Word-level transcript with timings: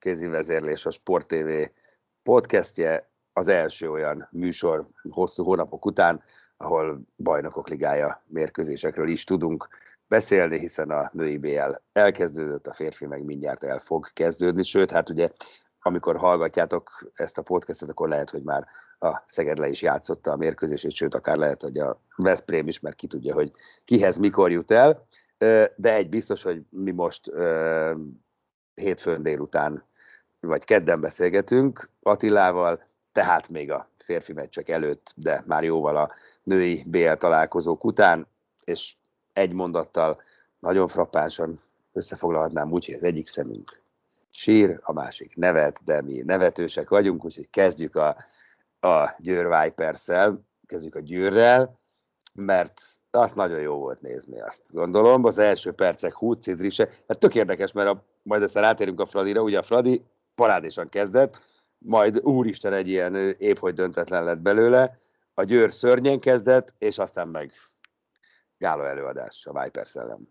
kézi 0.00 0.26
vezérlés, 0.26 0.86
a 0.86 0.90
Sport 0.90 1.26
TV 1.26 1.50
podcastje, 2.22 3.10
az 3.32 3.48
első 3.48 3.90
olyan 3.90 4.28
műsor 4.30 4.88
hosszú 5.10 5.44
hónapok 5.44 5.84
után, 5.84 6.22
ahol 6.56 7.00
bajnokok 7.16 7.68
ligája 7.68 8.22
mérkőzésekről 8.26 9.08
is 9.08 9.24
tudunk 9.24 9.68
beszélni, 10.08 10.58
hiszen 10.58 10.90
a 10.90 11.10
női 11.12 11.36
BL 11.36 11.72
elkezdődött, 11.92 12.66
a 12.66 12.72
férfi 12.72 13.06
meg 13.06 13.24
mindjárt 13.24 13.64
el 13.64 13.78
fog 13.78 14.12
kezdődni, 14.12 14.62
sőt, 14.62 14.90
hát 14.90 15.08
ugye 15.10 15.28
amikor 15.82 16.16
hallgatjátok 16.16 17.10
ezt 17.14 17.38
a 17.38 17.42
podcastet, 17.42 17.88
akkor 17.88 18.08
lehet, 18.08 18.30
hogy 18.30 18.42
már 18.42 18.66
a 18.98 19.22
Szeged 19.26 19.58
le 19.58 19.68
is 19.68 19.82
játszotta 19.82 20.32
a 20.32 20.36
mérkőzését, 20.36 20.94
sőt, 20.94 21.14
akár 21.14 21.36
lehet, 21.36 21.62
hogy 21.62 21.78
a 21.78 22.00
Veszprém 22.16 22.68
is, 22.68 22.80
mert 22.80 22.96
ki 22.96 23.06
tudja, 23.06 23.34
hogy 23.34 23.50
kihez 23.84 24.16
mikor 24.16 24.50
jut 24.50 24.70
el. 24.70 25.06
De 25.76 25.94
egy 25.94 26.08
biztos, 26.08 26.42
hogy 26.42 26.62
mi 26.70 26.90
most 26.90 27.32
hétfőn 28.74 29.22
délután, 29.22 29.84
vagy 30.40 30.64
kedden 30.64 31.00
beszélgetünk 31.00 31.90
Attilával, 32.02 32.82
tehát 33.12 33.48
még 33.48 33.70
a 33.70 33.88
férfi 33.96 34.32
meccsek 34.32 34.68
előtt, 34.68 35.12
de 35.16 35.42
már 35.46 35.64
jóval 35.64 35.96
a 35.96 36.10
női 36.42 36.84
BL 36.86 37.12
találkozók 37.12 37.84
után, 37.84 38.26
és 38.64 38.94
egy 39.32 39.52
mondattal 39.52 40.20
nagyon 40.58 40.88
frappánsan 40.88 41.62
összefoglalhatnám 41.92 42.72
úgy, 42.72 42.84
hogy 42.84 42.94
az 42.94 43.02
egyik 43.02 43.28
szemünk 43.28 43.80
sír, 44.30 44.78
a 44.82 44.92
másik 44.92 45.36
nevet, 45.36 45.84
de 45.84 46.02
mi 46.02 46.22
nevetősek 46.22 46.88
vagyunk, 46.88 47.24
úgyhogy 47.24 47.50
kezdjük 47.50 47.96
a, 47.96 48.16
a 48.80 49.14
Győr 49.18 49.62
vipers 49.62 50.06
kezdjük 50.66 50.94
a 50.94 51.00
Győrrel, 51.00 51.78
mert 52.34 52.80
azt 53.10 53.34
nagyon 53.34 53.60
jó 53.60 53.76
volt 53.76 54.00
nézni, 54.00 54.40
azt 54.40 54.72
gondolom. 54.72 55.24
Az 55.24 55.38
első 55.38 55.72
percek 55.72 56.14
Hút 56.14 56.42
Cidrise, 56.42 56.88
hát 57.08 57.18
tök 57.18 57.34
érdekes, 57.34 57.72
mert 57.72 57.88
a, 57.88 58.04
majd 58.22 58.42
aztán 58.42 58.62
rátérünk 58.62 59.00
a 59.00 59.06
Fradira, 59.06 59.42
ugye 59.42 59.58
a 59.58 59.62
Fradi 59.62 60.04
parádésan 60.40 60.88
kezdett, 60.88 61.38
majd 61.78 62.18
úristen 62.18 62.72
egy 62.72 62.88
ilyen 62.88 63.14
épp 63.38 63.56
hogy 63.56 63.74
döntetlen 63.74 64.24
lett 64.24 64.38
belőle, 64.38 64.96
a 65.34 65.42
Győr 65.44 65.72
szörnyen 65.72 66.20
kezdett, 66.20 66.74
és 66.78 66.98
aztán 66.98 67.28
meg 67.28 67.52
gáló 68.58 68.82
előadás 68.82 69.46
a 69.46 69.62
Viper 69.62 69.86
szellem. 69.86 70.28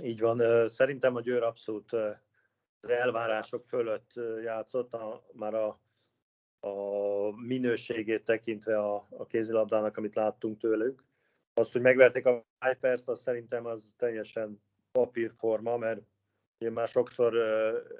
Így 0.00 0.20
van, 0.20 0.68
szerintem 0.68 1.16
a 1.16 1.20
Győr 1.20 1.42
abszolút 1.42 1.92
az 1.92 2.88
elvárások 2.88 3.64
fölött 3.64 4.12
játszott, 4.42 4.94
a, 4.94 5.26
már 5.32 5.54
a, 5.54 5.80
a 6.60 6.70
minőségét 7.46 8.24
tekintve 8.24 8.78
a, 8.78 9.06
a 9.10 9.26
kézilabdának, 9.26 9.96
amit 9.96 10.14
láttunk 10.14 10.58
tőlük. 10.58 11.04
Az, 11.54 11.72
hogy 11.72 11.80
megverték 11.80 12.26
a 12.26 12.44
Vipers-t, 12.58 13.08
az 13.08 13.20
szerintem 13.20 13.66
az 13.66 13.94
teljesen 13.96 14.62
papírforma, 14.92 15.76
mert 15.76 16.00
én 16.64 16.72
már 16.72 16.88
sokszor 16.88 17.36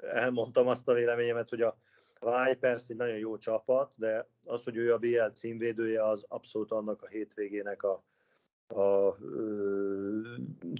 elmondtam 0.01 0.67
azt 0.67 0.87
a 0.87 0.93
véleményemet, 0.93 1.49
hogy 1.49 1.61
a 1.61 1.77
Vipers 2.19 2.87
egy 2.87 2.95
nagyon 2.95 3.17
jó 3.17 3.37
csapat, 3.37 3.91
de 3.95 4.27
az, 4.47 4.63
hogy 4.63 4.75
ő 4.75 4.93
a 4.93 4.97
BL 4.97 5.27
címvédője, 5.33 6.03
az 6.03 6.25
abszolút 6.27 6.71
annak 6.71 7.01
a 7.01 7.07
hétvégének 7.07 7.83
a, 7.83 8.03
a 8.67 9.15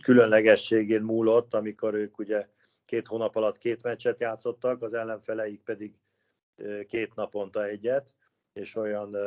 különlegességén 0.01 1.01
múlott, 1.01 1.53
amikor 1.53 1.93
ők 1.93 2.17
ugye 2.17 2.47
két 2.85 3.07
hónap 3.07 3.35
alatt 3.35 3.57
két 3.57 3.83
meccset 3.83 4.19
játszottak, 4.19 4.81
az 4.81 4.93
ellenfeleik 4.93 5.61
pedig 5.61 5.93
két 6.87 7.15
naponta 7.15 7.65
egyet, 7.65 8.13
és 8.53 8.75
olyan 8.75 9.17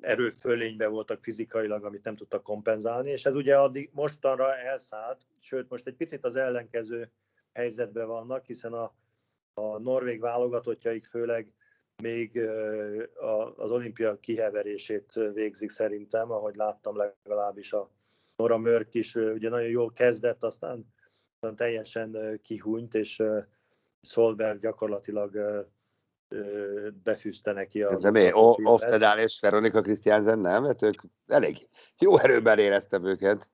erőfölényben 0.00 0.90
voltak 0.90 1.22
fizikailag, 1.22 1.84
amit 1.84 2.04
nem 2.04 2.16
tudtak 2.16 2.42
kompenzálni, 2.42 3.10
és 3.10 3.26
ez 3.26 3.34
ugye 3.34 3.58
addig 3.58 3.90
mostanra 3.92 4.56
elszállt, 4.56 5.26
sőt 5.40 5.68
most 5.68 5.86
egy 5.86 5.94
picit 5.94 6.24
az 6.24 6.36
ellenkező 6.36 7.10
helyzetben 7.52 8.06
vannak, 8.06 8.44
hiszen 8.44 8.72
a, 8.72 8.94
a 9.54 9.78
norvég 9.78 10.20
válogatottjaik 10.20 11.06
főleg 11.06 11.52
még 12.02 12.40
az 13.56 13.70
olimpia 13.70 14.20
kiheverését 14.20 15.12
végzik 15.32 15.70
szerintem, 15.70 16.30
ahogy 16.30 16.54
láttam 16.54 16.96
legalábbis 16.96 17.72
a 17.72 17.90
Nora 18.36 18.58
Mörk 18.58 18.94
is 18.94 19.14
ugye 19.14 19.48
nagyon 19.48 19.68
jól 19.68 19.92
kezdett, 19.92 20.44
aztán, 20.44 20.86
aztán 21.34 21.56
teljesen 21.56 22.40
kihúnyt, 22.42 22.94
és 22.94 23.22
Szolberg 24.00 24.60
gyakorlatilag 24.60 25.66
befűzte 27.02 27.52
neki 27.52 27.82
a... 27.82 27.98
De 27.98 28.10
mi? 28.10 28.30
Oftedál 28.32 29.18
és 29.18 29.40
Veronika 29.40 29.80
Krisztiánzen 29.80 30.38
nem? 30.38 30.62
Mert 30.62 30.82
ők 30.82 31.02
elég 31.26 31.68
jó 31.98 32.18
erőben 32.18 32.58
éreztem 32.58 33.04
őket. 33.04 33.50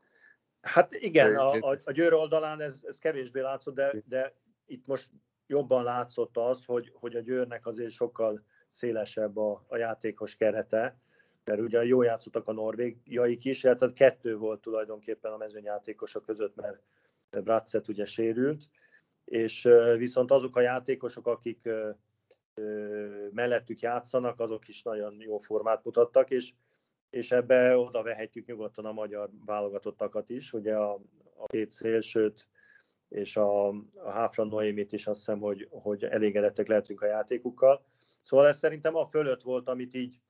Hát 0.61 0.95
igen, 0.95 1.37
a, 1.37 1.51
a, 1.51 1.77
a 1.85 1.93
Győr 1.93 2.13
oldalán 2.13 2.61
ez, 2.61 2.83
ez 2.87 2.99
kevésbé 2.99 3.41
látszott, 3.41 3.75
de, 3.75 3.95
de 4.05 4.35
itt 4.67 4.87
most 4.87 5.11
jobban 5.47 5.85
látszott 5.85 6.37
az, 6.37 6.65
hogy, 6.65 6.93
hogy 6.95 7.17
a 7.17 7.21
Győrnek 7.21 7.67
azért 7.67 7.91
sokkal 7.91 8.45
szélesebb 8.71 9.37
a, 9.37 9.65
a 9.67 9.77
játékos 9.77 10.37
kerete, 10.37 10.99
mert 11.45 11.61
ugye 11.61 11.85
jó 11.85 12.03
játszottak 12.03 12.49
a 12.49 12.53
norvégiaik 12.53 13.45
is, 13.45 13.61
tehát 13.61 13.93
kettő 13.93 14.37
volt 14.37 14.61
tulajdonképpen 14.61 15.33
a 15.33 15.37
mezőnyjátékosok 15.37 16.25
között, 16.25 16.55
mert 16.55 16.83
Bratzet 17.31 17.89
ugye 17.89 18.05
sérült, 18.05 18.69
és 19.25 19.69
viszont 19.97 20.31
azok 20.31 20.57
a 20.57 20.61
játékosok, 20.61 21.27
akik 21.27 21.69
mellettük 23.31 23.81
játszanak, 23.81 24.41
azok 24.41 24.69
is 24.69 24.83
nagyon 24.83 25.17
jó 25.21 25.39
formát 25.39 25.85
mutattak, 25.85 26.31
és 26.31 26.53
és 27.11 27.33
ebbe 27.33 27.77
oda 27.77 28.03
vehetjük 28.03 28.47
nyugodtan 28.47 28.85
a 28.85 28.93
magyar 28.93 29.31
válogatottakat 29.47 30.31
is, 30.31 30.53
ugye 30.53 30.77
a, 30.77 30.93
a 31.37 31.47
két 31.47 31.71
szélsőt 31.71 32.49
és 33.09 33.37
a, 33.37 33.69
a 33.95 34.11
Háfra 34.11 34.45
Noémit 34.45 34.93
is 34.93 35.07
azt 35.07 35.19
hiszem, 35.19 35.41
hogy, 35.41 35.69
hogy 35.71 36.05
elégedettek 36.05 36.67
lehetünk 36.67 37.01
a 37.01 37.07
játékukkal. 37.07 37.85
Szóval 38.23 38.47
ez 38.47 38.59
szerintem 38.59 38.97
a 38.97 39.07
fölött 39.07 39.43
volt, 39.43 39.69
amit 39.69 39.95
így, 39.95 40.21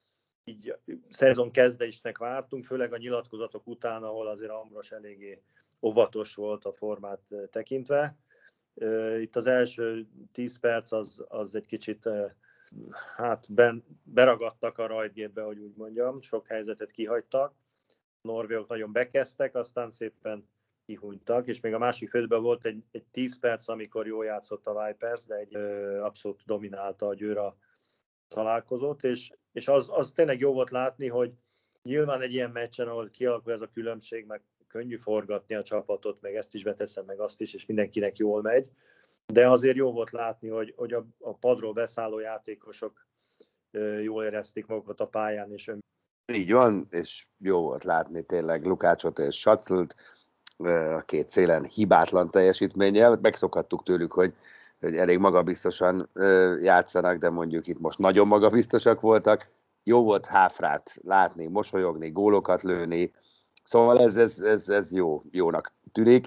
így 0.45 0.77
szezon 1.11 1.51
kezdésnek 1.51 2.19
vártunk, 2.19 2.65
főleg 2.65 2.93
a 2.93 2.97
nyilatkozatok 2.97 3.67
után, 3.67 4.03
ahol 4.03 4.27
azért 4.27 4.51
Ambros 4.51 4.91
eléggé 4.91 5.43
óvatos 5.83 6.35
volt 6.35 6.65
a 6.65 6.73
formát 6.73 7.21
tekintve. 7.51 8.17
Itt 9.21 9.37
az 9.37 9.47
első 9.47 10.07
10 10.33 10.59
perc 10.59 10.93
az, 10.93 11.25
az 11.29 11.55
egy 11.55 11.67
kicsit 11.67 12.09
hát 13.17 13.53
ben, 13.53 13.85
beragadtak 14.03 14.79
a 14.79 14.87
rajtgépbe, 14.87 15.43
hogy 15.43 15.59
úgy 15.59 15.77
mondjam, 15.77 16.21
sok 16.21 16.47
helyzetet 16.47 16.91
kihagytak. 16.91 17.55
A 18.23 18.29
norvégok 18.29 18.69
nagyon 18.69 18.93
bekezdtek, 18.93 19.55
aztán 19.55 19.91
szépen 19.91 20.49
kihunytak, 20.87 21.47
és 21.47 21.61
még 21.61 21.75
a 21.75 21.79
másik 21.79 22.11
félben 22.11 22.43
volt 22.43 22.65
egy, 22.65 22.85
egy 22.91 23.05
10 23.05 23.39
perc, 23.39 23.69
amikor 23.69 24.07
jól 24.07 24.25
játszott 24.25 24.67
a 24.67 24.87
Vipers, 24.87 25.25
de 25.25 25.35
egy 25.35 25.55
ö, 25.55 26.01
abszolút 26.01 26.43
dominálta 26.45 27.07
a 27.07 27.15
Győr 27.15 27.37
a 27.37 27.57
találkozót, 28.29 29.03
és, 29.03 29.31
és 29.53 29.69
az, 29.69 29.89
az 29.91 30.11
tényleg 30.11 30.41
jó 30.41 30.53
volt 30.53 30.71
látni, 30.71 31.09
hogy 31.09 31.33
nyilván 31.83 32.21
egy 32.21 32.33
ilyen 32.33 32.51
meccsen, 32.51 32.89
ahol 32.89 33.11
kialakul 33.11 33.53
ez 33.53 33.61
a 33.61 33.71
különbség, 33.73 34.27
meg 34.27 34.43
könnyű 34.67 34.97
forgatni 34.97 35.55
a 35.55 35.63
csapatot, 35.63 36.21
meg 36.21 36.35
ezt 36.35 36.55
is 36.55 36.63
beteszem, 36.63 37.05
meg 37.05 37.21
azt 37.21 37.41
is, 37.41 37.55
és 37.55 37.67
mindenkinek 37.67 38.17
jól 38.17 38.43
megy, 38.43 38.71
de 39.33 39.51
azért 39.51 39.77
jó 39.77 39.93
volt 39.93 40.11
látni, 40.11 40.49
hogy, 40.49 40.75
hogy 40.77 40.93
a, 40.93 41.07
a 41.21 41.35
padról 41.35 41.73
beszálló 41.73 42.19
játékosok 42.19 43.07
jól 44.03 44.25
érezték 44.25 44.67
magukat 44.67 45.01
a 45.01 45.07
pályán, 45.07 45.53
és 45.53 45.69
ön... 45.69 45.79
Így 46.33 46.53
van, 46.53 46.87
és 46.91 47.27
jó 47.39 47.61
volt 47.63 47.85
látni 47.85 48.23
tényleg 48.23 48.65
Lukácsot 48.65 49.19
és 49.19 49.37
Schatzlt, 49.37 49.95
a 50.97 51.01
két 51.01 51.29
szélen 51.29 51.65
hibátlan 51.65 52.31
teljesítménnyel. 52.31 53.19
Megszokhattuk 53.23 53.83
tőlük, 53.83 54.13
hogy 54.13 54.35
hogy 54.81 54.97
elég 54.97 55.19
magabiztosan 55.19 56.11
játszanak, 56.63 57.17
de 57.17 57.31
mondjuk 57.31 57.67
itt 57.67 57.79
most 57.79 57.99
nagyon 57.99 58.27
magabiztosak 58.27 59.01
voltak. 59.01 59.49
Jó 59.83 60.05
volt 60.05 60.27
háfrát 60.27 60.97
látni, 61.03 61.47
mosolyogni, 61.47 62.11
gólokat 62.11 62.63
lőni, 62.63 63.13
szóval 63.65 64.01
ez, 64.01 64.17
ez, 64.17 64.39
ez, 64.39 64.69
ez 64.69 64.93
jó, 64.93 65.23
jónak 65.31 65.73
tűnik. 65.93 66.27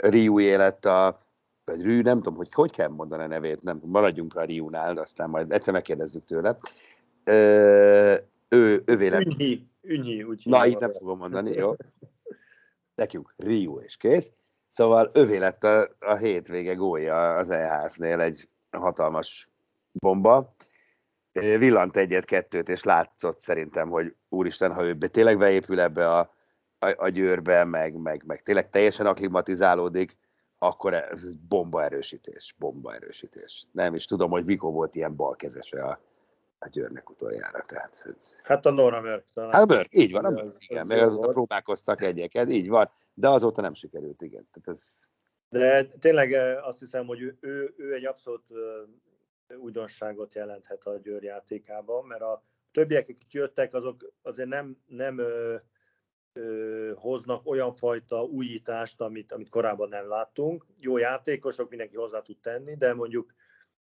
Riu 0.00 0.40
élet 0.40 0.84
a 0.84 1.18
vagy 1.64 1.82
Rű, 1.82 2.00
nem 2.00 2.16
tudom, 2.16 2.36
hogy 2.36 2.52
hogy 2.52 2.70
kell 2.70 2.88
mondani 2.88 3.22
a 3.22 3.26
nevét, 3.26 3.62
nem 3.62 3.80
maradjunk 3.84 4.34
a 4.34 4.44
Riunál, 4.44 4.96
aztán 4.96 5.30
majd 5.30 5.52
egyszer 5.52 5.72
megkérdezzük 5.72 6.24
tőle. 6.24 6.56
Ö, 7.24 8.14
ő, 8.48 8.82
ővé 8.86 9.08
lett. 9.08 9.20
Ünnyi, 9.20 9.66
ünnyi, 9.82 10.22
úgy 10.22 10.42
Na, 10.44 10.66
így 10.66 10.78
nem 10.78 10.92
fogom 10.92 11.18
mondani, 11.18 11.50
jó? 11.50 11.74
Nekünk 12.94 13.34
Riu 13.36 13.78
és 13.78 13.96
kész. 13.96 14.32
Szóval 14.68 15.10
ővé 15.14 15.36
lett 15.36 15.64
a, 15.64 15.88
a 16.00 16.14
hétvége 16.14 16.74
gólja 16.74 17.36
az 17.36 17.50
EHF-nél 17.50 18.20
egy 18.20 18.48
hatalmas 18.70 19.48
bomba. 19.92 20.48
Villant 21.32 21.96
egyet-kettőt, 21.96 22.68
és 22.68 22.82
látszott 22.82 23.40
szerintem, 23.40 23.88
hogy 23.88 24.14
úristen, 24.28 24.74
ha 24.74 24.84
ő 24.84 24.94
tényleg 24.94 25.38
beépül 25.38 25.80
ebbe 25.80 26.10
a, 26.10 26.30
a, 26.78 26.94
a 26.96 27.08
győrbe, 27.08 27.64
meg, 27.64 27.96
meg, 27.96 28.22
meg 28.26 28.42
tényleg 28.42 28.70
teljesen 28.70 29.06
aklimatizálódik, 29.06 30.16
akkor 30.66 30.94
ez 30.94 31.36
bomba 31.36 31.84
erősítés, 31.84 32.54
bomba 32.58 32.94
erősítés. 32.94 33.66
Nem 33.72 33.94
is 33.94 34.04
tudom, 34.04 34.30
hogy 34.30 34.44
mikor 34.44 34.72
volt 34.72 34.94
ilyen 34.94 35.16
balkezese 35.16 35.84
a, 35.84 36.00
a 36.58 36.68
Győrnek 36.68 37.10
utoljára. 37.10 37.60
Tehát 37.60 38.02
ez... 38.04 38.44
Hát 38.44 38.66
a 38.66 38.70
Nora 38.70 39.00
Mörk 39.00 39.30
talán. 39.34 39.52
Hát 39.52 39.66
Mörk, 39.66 39.94
így 39.94 40.12
van, 40.12 40.24
a 40.24 40.30
Mörk, 40.30 40.54
igen, 40.58 40.86
meg 40.86 40.98
azóta 40.98 41.28
próbálkoztak 41.28 42.02
egyeket, 42.02 42.50
így 42.50 42.68
van, 42.68 42.90
de 43.14 43.28
azóta 43.28 43.60
nem 43.60 43.74
sikerült, 43.74 44.22
igen. 44.22 44.48
Tehát 44.52 44.68
ez... 44.68 45.00
De 45.48 45.84
tényleg 45.84 46.32
azt 46.62 46.78
hiszem, 46.78 47.06
hogy 47.06 47.20
ő, 47.20 47.36
ő, 47.40 47.74
ő 47.76 47.94
egy 47.94 48.04
abszolút 48.04 48.44
újdonságot 49.56 50.34
jelenthet 50.34 50.84
a 50.84 50.98
Győr 50.98 51.22
játékában, 51.22 52.04
mert 52.04 52.22
a 52.22 52.44
többiek, 52.72 53.08
akik 53.08 53.32
jöttek, 53.32 53.74
azok 53.74 54.12
azért 54.22 54.48
nem, 54.48 54.76
nem 54.86 55.20
hoznak 56.94 57.46
olyan 57.46 57.74
fajta 57.74 58.22
újítást, 58.22 59.00
amit, 59.00 59.32
amit 59.32 59.48
korábban 59.48 59.88
nem 59.88 60.08
láttunk. 60.08 60.66
Jó 60.80 60.96
játékosok, 60.96 61.68
mindenki 61.68 61.96
hozzá 61.96 62.20
tud 62.20 62.38
tenni, 62.38 62.76
de 62.76 62.94
mondjuk 62.94 63.34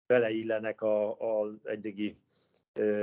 beleillenek 0.06 0.80
a, 0.80 1.10
a 1.10 1.50
eddigi 1.64 2.16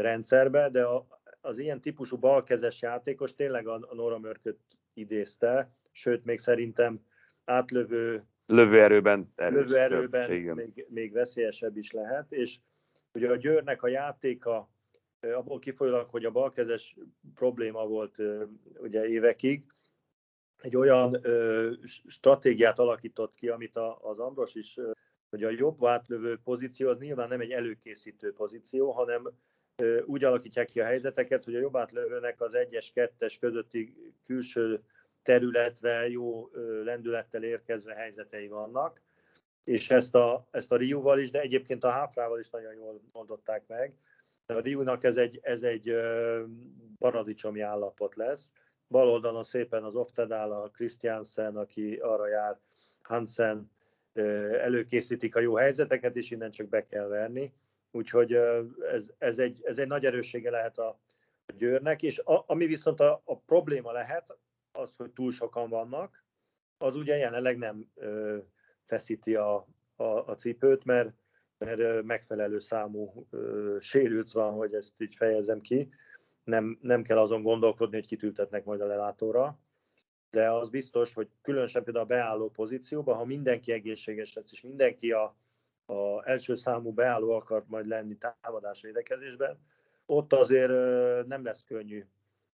rendszerbe, 0.02 0.70
de 0.70 0.84
a, 0.84 1.08
az 1.42 1.58
ilyen 1.58 1.82
típusú 1.82 2.18
balkezes 2.18 2.82
játékos 2.82 3.36
tényleg 3.36 3.68
a, 3.68 3.74
a 3.74 3.96
Nora 3.96 4.20
Mörköt 4.20 4.58
idézte, 4.94 5.72
sőt, 5.92 6.26
még 6.26 6.40
szerintem 6.40 7.06
átlövő 7.46 8.24
lövőerőben, 8.46 9.34
lövőerőben 9.36 10.30
még, 10.30 10.86
még 10.90 11.12
veszélyesebb 11.12 11.78
is 11.78 11.92
lehet, 11.92 12.32
és 12.32 12.58
ugye 13.14 13.30
a 13.30 13.36
Győrnek 13.36 13.84
a 13.84 13.88
játéka 13.88 14.70
abból 15.22 15.60
kifolyólag, 15.60 16.10
hogy 16.10 16.26
a 16.26 16.32
balkezes 16.32 16.96
probléma 17.36 17.88
volt 17.88 18.16
ugye 18.78 19.08
évekig, 19.08 19.64
egy 20.62 20.76
olyan 20.76 21.22
stratégiát 22.08 22.80
alakított 22.80 23.36
ki, 23.36 23.50
amit 23.50 23.78
az 24.02 24.20
Ambros 24.20 24.56
is, 24.56 24.78
hogy 25.30 25.44
a 25.44 25.50
jobb 25.50 25.86
átlövő 25.86 26.40
pozíció 26.44 26.90
az 26.90 27.00
nyilván 27.00 27.28
nem 27.28 27.40
egy 27.40 27.52
előkészítő 27.52 28.34
pozíció, 28.34 28.92
hanem 28.92 29.30
úgy 30.06 30.24
alakítják 30.24 30.68
ki 30.68 30.80
a 30.82 30.86
helyzeteket, 30.86 31.44
hogy 31.44 31.56
a 31.56 31.60
jobb 31.60 31.76
átlövőnek 31.76 32.42
az 32.42 32.54
egyes, 32.54 32.92
kettes 32.92 33.38
közötti 33.38 34.14
külső 34.26 34.84
területre 35.24 36.10
jó 36.10 36.50
lendülettel 36.84 37.44
érkezve 37.44 37.94
helyzetei 37.94 38.48
vannak, 38.48 39.02
és 39.64 39.90
ezt 39.90 40.16
a, 40.16 40.48
ezt 40.52 40.72
a 40.72 40.76
Riuval 40.76 41.20
is, 41.20 41.32
de 41.32 41.42
egyébként 41.42 41.84
a 41.84 41.90
Háfrával 41.90 42.40
is 42.40 42.50
nagyon 42.50 42.74
jól 42.74 43.02
mondották 43.12 43.68
meg, 43.68 43.98
a 44.50 44.60
Riunak 44.60 45.04
ez 45.04 45.18
egy, 45.18 45.40
ez 45.42 45.62
egy 45.62 45.94
paradicsomi 46.98 47.62
állapot 47.62 48.16
lesz. 48.16 48.52
Bal 48.88 49.10
oldalon 49.10 49.44
szépen 49.44 49.84
az 49.84 49.96
Oftedál, 49.96 50.52
a 50.52 50.70
Christiansen, 50.70 51.56
aki 51.58 51.96
arra 51.96 52.28
jár, 52.28 52.60
Hansen 53.02 53.72
előkészítik 54.62 55.36
a 55.36 55.40
jó 55.40 55.56
helyzeteket, 55.56 56.16
és 56.16 56.32
innen 56.32 56.52
csak 56.52 56.68
be 56.68 56.86
kell 56.86 57.08
verni. 57.08 57.54
Úgyhogy 57.92 58.34
ez, 58.92 59.12
ez, 59.18 59.38
egy, 59.38 59.62
ez 59.64 59.78
egy 59.78 59.88
nagy 59.88 60.06
erőssége 60.06 60.50
lehet 60.50 60.78
a 60.78 61.00
Győrnek, 61.58 62.04
és 62.04 62.20
a, 62.20 62.44
ami 62.48 62.66
viszont 62.66 63.00
a, 63.00 63.22
a 63.26 63.38
probléma 63.38 63.92
lehet, 63.92 64.38
az, 64.72 64.94
hogy 64.98 65.12
túl 65.12 65.32
sokan 65.32 65.70
vannak, 65.70 66.24
az 66.78 66.96
ugye 66.96 67.16
jelenleg 67.18 67.58
nem 67.58 67.92
ö, 67.96 68.38
feszíti 68.86 69.36
a, 69.36 69.68
a, 69.96 70.04
a 70.04 70.36
cipőt, 70.36 70.86
mert 70.86 71.14
mert 71.60 72.04
megfelelő 72.04 72.60
számú 72.60 73.28
sérült 73.80 74.32
van, 74.32 74.54
hogy 74.54 74.74
ezt 74.74 74.94
így 75.02 75.16
fejezem 75.16 75.62
ki. 75.62 75.90
Nem, 76.44 76.80
nem 76.82 77.04
kell 77.04 77.18
azon 77.18 77.42
gondolkodni, 77.42 77.96
hogy 77.96 78.08
kitültetnek 78.08 78.64
majd 78.66 78.82
a 78.82 78.86
lelátóra, 78.86 79.60
de 80.32 80.52
az 80.52 80.70
biztos, 80.70 81.14
hogy 81.14 81.28
különösen 81.42 81.84
például 81.84 82.06
a 82.06 82.08
beálló 82.08 82.50
pozícióban, 82.50 83.16
ha 83.16 83.26
mindenki 83.26 83.72
egészséges 83.72 84.34
lesz, 84.34 84.52
és 84.52 84.62
mindenki 84.62 85.12
a, 85.12 85.36
a 85.86 86.30
első 86.30 86.56
számú 86.56 86.92
beálló 86.92 87.32
akar 87.32 87.64
majd 87.68 87.86
lenni 87.86 88.18
támadás 88.42 88.82
védekezésben, 88.82 89.60
ott 90.06 90.34
azért 90.34 90.72
nem 91.28 91.44
lesz 91.44 91.64
könnyű 91.64 92.06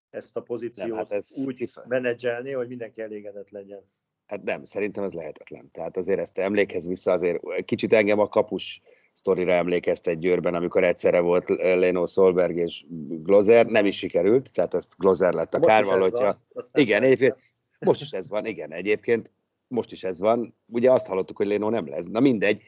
ezt 0.09 0.35
a 0.37 0.41
pozíciót 0.41 0.87
nem, 0.87 0.97
hát 0.97 1.11
ez 1.11 1.31
úgy 1.45 1.57
kifel. 1.57 1.85
menedzselni, 1.87 2.51
hogy 2.51 2.67
mindenki 2.67 3.01
elégedett 3.01 3.49
legyen. 3.49 3.81
Hát 4.27 4.43
nem, 4.43 4.63
szerintem 4.63 5.03
ez 5.03 5.13
lehetetlen. 5.13 5.71
Tehát 5.71 5.97
azért 5.97 6.19
ezt 6.19 6.37
emlékez 6.37 6.87
vissza, 6.87 7.11
azért 7.11 7.65
kicsit 7.65 7.93
engem 7.93 8.19
a 8.19 8.27
kapus 8.27 8.81
sztorira 9.15 9.51
emlékeztet 9.51 10.19
Győrben, 10.19 10.53
amikor 10.53 10.83
egyszerre 10.83 11.19
volt 11.19 11.49
Leno 11.57 12.05
Solberg 12.05 12.57
és 12.57 12.85
Glozer, 13.07 13.65
nem 13.65 13.85
is 13.85 13.97
sikerült, 13.97 14.51
tehát 14.51 14.73
ezt 14.73 14.93
Glozer 14.97 15.33
lett 15.33 15.53
a 15.53 15.59
kárvalótja. 15.59 16.41
Igen, 16.73 17.03
egyébként 17.03 17.35
most 17.79 18.01
is 18.01 18.11
ez 18.11 18.29
van, 18.29 18.45
igen, 18.45 18.71
egyébként 18.71 19.31
most 19.67 19.91
is 19.91 20.03
ez 20.03 20.19
van. 20.19 20.55
Ugye 20.65 20.91
azt 20.91 21.07
hallottuk, 21.07 21.37
hogy 21.37 21.47
Leno 21.47 21.69
nem 21.69 21.87
lesz. 21.87 22.05
Na 22.05 22.19
mindegy. 22.19 22.61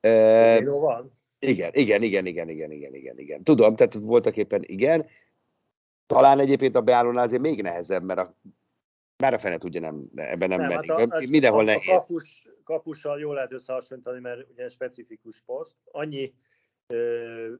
Leno 0.00 0.78
van? 0.78 1.12
Igen, 1.38 1.70
igen, 1.74 2.02
igen, 2.02 2.26
igen, 2.26 2.48
igen, 2.48 2.70
igen, 2.70 2.94
igen, 2.94 3.18
igen. 3.18 3.42
Tudom, 3.42 3.76
tehát 3.76 3.94
voltak 3.94 4.36
éppen 4.36 4.62
igen. 4.66 5.06
Talán 6.06 6.38
egyébként 6.38 6.76
a 6.76 6.80
beállónál 6.80 7.24
azért 7.24 7.42
még 7.42 7.62
nehezebb, 7.62 8.04
mert 8.04 8.18
a 8.18 8.36
már 9.16 9.32
a 9.32 9.38
fene 9.38 9.58
tudja, 9.58 9.80
nem, 9.80 10.10
ebben 10.14 10.48
nem, 10.48 10.58
nem 10.58 10.68
mennék. 10.68 10.90
Hát 10.90 11.12
a, 11.12 11.18
Mindenhol 11.28 11.60
a, 11.60 11.64
nehéz. 11.64 11.88
A 11.88 11.98
kapus, 11.98 12.48
kapussal 12.64 13.18
jól 13.18 13.34
lehet 13.34 13.52
összehasonlítani, 13.52 14.20
mert 14.20 14.50
ugye 14.50 14.68
specifikus 14.68 15.42
poszt. 15.46 15.76
Annyi 15.84 16.34
ö, 16.86 17.52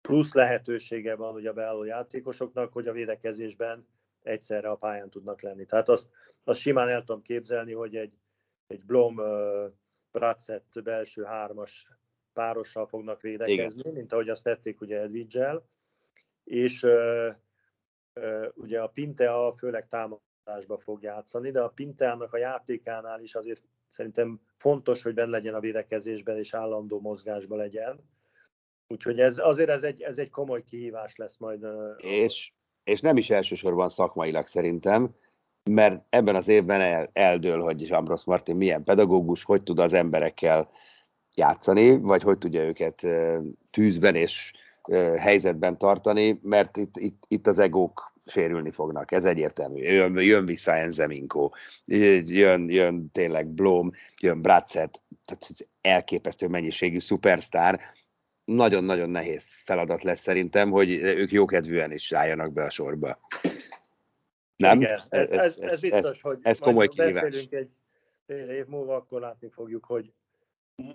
plusz 0.00 0.34
lehetősége 0.34 1.14
van 1.14 1.34
ugye 1.34 1.50
a 1.50 1.52
beálló 1.52 1.84
játékosoknak, 1.84 2.72
hogy 2.72 2.88
a 2.88 2.92
védekezésben 2.92 3.86
egyszerre 4.22 4.70
a 4.70 4.76
pályán 4.76 5.10
tudnak 5.10 5.42
lenni. 5.42 5.64
Tehát 5.64 5.88
azt, 5.88 6.08
azt 6.44 6.60
simán 6.60 6.88
el 6.88 7.04
tudom 7.04 7.22
képzelni, 7.22 7.72
hogy 7.72 7.96
egy, 7.96 8.18
egy 8.66 8.84
Blom 8.84 9.20
Bracet 10.10 10.82
belső 10.82 11.22
hármas 11.22 11.88
párossal 12.32 12.86
fognak 12.86 13.20
védekezni, 13.20 13.80
Igen. 13.80 13.92
mint 13.92 14.12
ahogy 14.12 14.28
azt 14.28 14.42
tették 14.42 14.80
ugye 14.80 15.00
Edwiggel, 15.00 15.68
és 16.44 16.82
uh, 16.82 17.34
uh, 18.14 18.46
ugye 18.54 18.80
a 18.80 18.88
Pintea 18.88 19.54
főleg 19.56 19.88
támad 19.88 20.20
támadásba 20.48 20.78
fog 20.78 21.02
játszani, 21.02 21.50
de 21.50 21.60
a 21.60 21.68
Pintának 21.68 22.32
a 22.32 22.38
játékánál 22.38 23.20
is 23.20 23.34
azért 23.34 23.62
szerintem 23.88 24.40
fontos, 24.56 25.02
hogy 25.02 25.14
benne 25.14 25.30
legyen 25.30 25.54
a 25.54 25.60
védekezésben 25.60 26.36
és 26.36 26.54
állandó 26.54 27.00
mozgásban 27.00 27.58
legyen. 27.58 28.00
Úgyhogy 28.88 29.20
ez, 29.20 29.38
azért 29.38 29.68
ez 29.68 29.82
egy, 29.82 30.02
ez 30.02 30.18
egy 30.18 30.30
komoly 30.30 30.64
kihívás 30.64 31.16
lesz 31.16 31.36
majd. 31.36 31.66
És, 31.96 32.52
és 32.84 33.00
nem 33.00 33.16
is 33.16 33.30
elsősorban 33.30 33.88
szakmailag 33.88 34.46
szerintem, 34.46 35.14
mert 35.70 36.04
ebben 36.08 36.34
az 36.34 36.48
évben 36.48 36.80
el, 36.80 37.08
eldől, 37.12 37.60
hogy 37.60 37.92
Ambros 37.92 38.24
Martin 38.24 38.56
milyen 38.56 38.84
pedagógus, 38.84 39.44
hogy 39.44 39.62
tud 39.62 39.78
az 39.78 39.92
emberekkel 39.92 40.70
játszani, 41.34 42.00
vagy 42.00 42.22
hogy 42.22 42.38
tudja 42.38 42.64
őket 42.64 43.06
tűzben 43.70 44.14
és 44.14 44.52
helyzetben 45.16 45.78
tartani, 45.78 46.38
mert 46.42 46.76
itt, 46.76 46.96
itt, 46.96 47.22
itt 47.28 47.46
az 47.46 47.58
egók 47.58 48.12
sérülni 48.28 48.70
fognak, 48.70 49.12
ez 49.12 49.24
egyértelmű. 49.24 49.80
Jön, 49.80 50.20
jön 50.20 50.46
vissza 50.46 50.74
Enzeminko, 50.74 51.50
jön, 52.24 52.70
jön 52.70 53.10
tényleg 53.10 53.46
Blom, 53.46 53.90
jön 54.20 54.42
Bratset, 54.42 55.02
tehát 55.24 55.68
elképesztő 55.80 56.46
mennyiségű 56.46 56.98
szupersztár. 56.98 57.80
Nagyon-nagyon 58.44 59.10
nehéz 59.10 59.54
feladat 59.64 60.02
lesz 60.02 60.20
szerintem, 60.20 60.70
hogy 60.70 60.90
ők 60.90 61.32
jókedvűen 61.32 61.92
is 61.92 62.12
álljanak 62.12 62.52
be 62.52 62.64
a 62.64 62.70
sorba. 62.70 63.18
Nem? 64.56 64.80
Igen, 64.80 65.02
ez, 65.08 65.30
ez, 65.30 65.38
ez, 65.38 65.56
ez 65.58 65.80
biztos, 65.80 66.10
ez, 66.10 66.20
hogy 66.20 66.38
ez 66.42 66.58
komoly 66.58 66.88
kihívás. 66.88 67.46
egy 67.50 67.70
fél 68.26 68.50
év 68.50 68.66
múlva, 68.66 68.94
akkor 68.94 69.20
látni 69.20 69.48
fogjuk, 69.48 69.84
hogy 69.84 70.12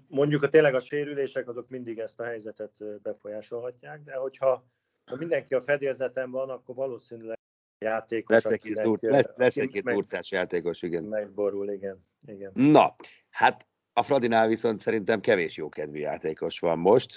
mondjuk 0.07 0.43
a 0.43 0.49
tényleg 0.49 0.75
a 0.75 0.79
sérülések 0.79 1.47
azok 1.47 1.69
mindig 1.69 1.99
ezt 1.99 2.19
a 2.19 2.23
helyzetet 2.23 3.01
befolyásolhatják, 3.01 4.03
de 4.03 4.15
hogyha 4.15 4.65
ha 5.05 5.15
mindenki 5.15 5.53
a 5.53 5.61
fedélzeten 5.61 6.31
van, 6.31 6.49
akkor 6.49 6.75
valószínűleg 6.75 7.39
játékos. 7.79 8.43
Lesz 8.43 8.51
egy, 8.51 8.73
dur, 8.73 8.97
lesz, 9.01 9.29
lesz 9.35 9.57
egy 9.57 9.69
két 9.69 9.83
durcás 9.83 10.31
játékos, 10.31 10.81
igen. 10.81 11.03
Megborul, 11.03 11.71
igen. 11.71 12.05
igen. 12.27 12.51
Na, 12.53 12.95
hát 13.29 13.67
A 13.93 14.03
Fradinál 14.03 14.47
viszont 14.47 14.79
szerintem 14.79 15.19
kevés 15.19 15.57
jókedvű 15.57 15.99
játékos 15.99 16.59
van 16.59 16.79
most, 16.79 17.15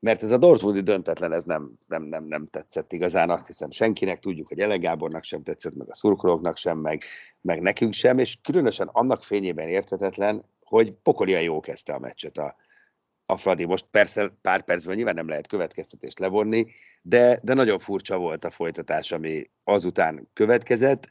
mert 0.00 0.22
ez 0.22 0.30
a 0.30 0.38
Dortmundi 0.38 0.80
döntetlen, 0.80 1.32
ez 1.32 1.44
nem, 1.44 1.78
nem, 1.86 2.02
nem, 2.02 2.24
nem 2.24 2.46
tetszett 2.46 2.92
igazán, 2.92 3.30
azt 3.30 3.46
hiszem 3.46 3.70
senkinek, 3.70 4.18
tudjuk, 4.18 4.48
hogy 4.48 4.60
Ele 4.60 4.76
Gábornak 4.76 5.24
sem 5.24 5.42
tetszett, 5.42 5.74
meg 5.74 5.90
a 5.90 5.94
szurkolóknak 5.94 6.56
sem, 6.56 6.78
meg, 6.78 7.02
meg 7.40 7.60
nekünk 7.60 7.92
sem, 7.92 8.18
és 8.18 8.38
különösen 8.42 8.88
annak 8.92 9.22
fényében 9.22 9.68
értetetlen, 9.68 10.44
hogy 10.60 10.92
pokolian 10.92 11.42
jó 11.42 11.60
kezdte 11.60 11.92
a 11.92 11.98
meccset 11.98 12.38
a, 12.38 12.56
a 13.30 13.36
Fradi. 13.36 13.64
Most 13.64 13.86
persze 13.90 14.38
pár 14.42 14.64
percben 14.64 14.96
nyilván 14.96 15.14
nem 15.14 15.28
lehet 15.28 15.46
következtetést 15.46 16.18
levonni, 16.18 16.66
de, 17.02 17.40
de 17.42 17.54
nagyon 17.54 17.78
furcsa 17.78 18.18
volt 18.18 18.44
a 18.44 18.50
folytatás, 18.50 19.12
ami 19.12 19.42
azután 19.64 20.28
következett, 20.32 21.08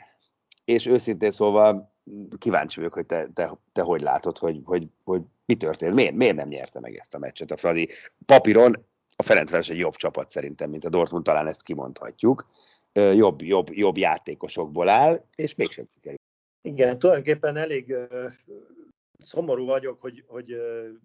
és 0.66 0.86
őszintén 0.86 1.32
szólva 1.32 1.94
kíváncsi 2.38 2.80
vagyok, 2.80 2.94
hogy 2.94 3.06
te, 3.06 3.28
te, 3.34 3.58
te 3.72 3.82
hogy 3.82 4.02
látod, 4.02 4.38
hogy, 4.38 4.62
hogy, 4.64 4.88
hogy 5.04 5.22
mi 5.46 5.56
történt, 5.56 5.94
miért, 5.94 6.16
miért 6.16 6.36
nem 6.36 6.48
nyerte 6.48 6.80
meg 6.80 6.96
ezt 6.96 7.16
a 7.16 7.20
meccset 7.20 7.52
a 7.52 7.58
Fradi. 7.58 7.90
Papíron 8.26 8.86
a 9.16 9.24
Ferencváros 9.24 9.70
egy 9.70 9.78
jobb 9.78 9.96
csapat 9.96 10.30
szerintem, 10.30 10.70
mint 10.70 10.86
a 10.86 10.90
Dortmund, 10.90 11.24
talán 11.24 11.48
ezt 11.48 11.64
kimondhatjuk. 11.64 12.46
Jobb, 12.94 13.42
jobb, 13.42 13.68
jobb 13.72 13.98
játékosokból 13.98 14.90
áll, 14.90 15.26
és 15.36 15.56
mégsem 15.56 15.86
sikerült. 15.94 16.22
Igen, 16.62 17.00
tulajdonképpen 17.00 17.58
elég 17.58 17.96
szomorú 19.18 19.66
vagyok, 19.66 20.02
hogy, 20.02 20.24
hogy 20.28 20.62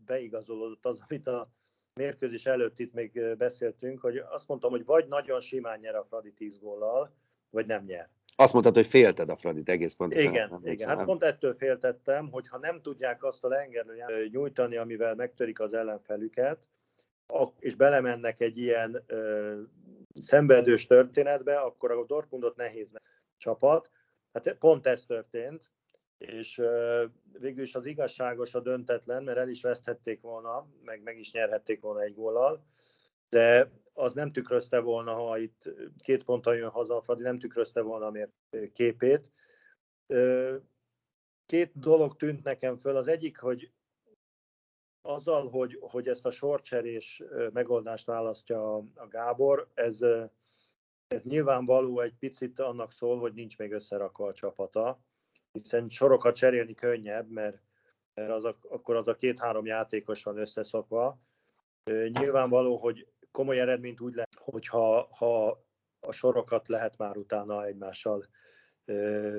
beigazolódott 0.07 0.87
az, 0.87 1.00
amit 1.09 1.26
a 1.26 1.50
mérkőzés 1.95 2.47
előtt 2.47 2.78
itt 2.78 2.92
még 2.92 3.37
beszéltünk, 3.37 4.00
hogy 4.00 4.16
azt 4.16 4.49
mondtam, 4.49 4.71
hogy 4.71 4.85
vagy 4.85 5.09
nagyon 5.09 5.40
simán 5.40 5.78
nyer 5.81 5.95
a 5.95 6.04
Fradi 6.04 6.33
10 6.33 6.59
góllal, 6.59 7.14
vagy 7.50 7.66
nem 7.66 7.85
nyer. 7.85 8.11
Azt 8.37 8.52
mondtad, 8.52 8.75
hogy 8.75 8.87
félted 8.87 9.28
a 9.28 9.37
Fradit 9.37 9.69
egész 9.69 9.92
pontosan. 9.92 10.33
Igen, 10.33 10.49
nem 10.50 10.61
igen. 10.64 10.88
hát 10.88 11.04
pont 11.04 11.23
ettől 11.23 11.54
féltettem, 11.54 12.31
hogy 12.31 12.49
ha 12.49 12.59
nem 12.59 12.83
tudják 12.83 13.25
azt 13.25 13.45
a 13.45 13.49
lengerő 13.49 14.28
nyújtani, 14.28 14.76
amivel 14.76 15.14
megtörik 15.14 15.61
az 15.61 15.75
ellenfelüket, 15.75 16.69
és 17.59 17.75
belemennek 17.75 18.40
egy 18.40 18.59
ilyen 18.59 19.02
ö, 19.07 19.61
szenvedős 20.21 20.87
történetbe, 20.87 21.59
akkor 21.59 21.90
a 21.90 22.04
Dortmundot 22.04 22.57
nehéz 22.57 22.92
csapat. 23.37 23.90
Hát 24.33 24.57
pont 24.59 24.87
ez 24.87 25.04
történt, 25.04 25.71
és 26.23 26.62
végül 27.38 27.62
is 27.62 27.75
az 27.75 27.87
igazságos 27.87 28.55
a 28.55 28.61
döntetlen, 28.61 29.23
mert 29.23 29.38
el 29.38 29.49
is 29.49 29.62
veszthették 29.62 30.21
volna, 30.21 30.67
meg 30.85 31.02
meg 31.02 31.19
is 31.19 31.33
nyerhették 31.33 31.81
volna 31.81 32.00
egy 32.00 32.14
góllal, 32.14 32.64
de 33.29 33.71
az 33.93 34.14
nem 34.14 34.33
tükrözte 34.33 34.81
volna, 34.81 35.14
ha 35.14 35.38
itt 35.38 35.71
két 36.02 36.25
ponttal 36.25 36.57
jön 36.57 36.69
haza 36.69 36.97
a 36.97 37.02
Fradi, 37.02 37.23
nem 37.23 37.38
tükrözte 37.38 37.81
volna 37.81 38.07
a 38.07 38.29
képét. 38.73 39.31
Két 41.47 41.79
dolog 41.79 42.17
tűnt 42.17 42.45
nekem 42.45 42.76
föl. 42.76 42.97
Az 42.97 43.09
egyik, 43.09 43.38
hogy 43.38 43.73
azzal, 45.02 45.49
hogy, 45.49 45.79
hogy 45.81 46.09
ezt 46.09 46.26
a 46.26 46.31
sorcserés 46.31 47.23
megoldást 47.52 48.07
választja 48.07 48.76
a 48.76 49.09
Gábor, 49.09 49.69
ez, 49.75 50.02
ez 51.07 51.23
nyilvánvaló 51.23 52.00
egy 52.00 52.14
picit 52.19 52.61
annak 52.61 52.93
szól, 52.93 53.19
hogy 53.19 53.33
nincs 53.33 53.59
még 53.59 53.73
összerakva 53.73 54.26
a 54.26 54.33
csapata, 54.33 55.00
hiszen 55.52 55.88
sorokat 55.88 56.35
cserélni 56.35 56.75
könnyebb, 56.75 57.30
mert, 57.30 57.62
mert 58.14 58.30
az 58.30 58.44
a, 58.44 58.56
akkor 58.68 58.97
az 58.97 59.09
a 59.09 59.14
két-három 59.14 59.66
játékos 59.66 60.23
van 60.23 60.38
összeszokva. 60.38 61.18
Nyilvánvaló, 62.09 62.76
hogy 62.76 63.06
komoly 63.30 63.61
eredményt 63.61 64.00
úgy 64.00 64.14
lehet, 64.14 64.35
hogyha 64.38 65.09
ha 65.11 65.64
a 66.00 66.12
sorokat 66.12 66.68
lehet 66.68 66.99
már 66.99 67.16
utána 67.16 67.64
egymással 67.64 68.26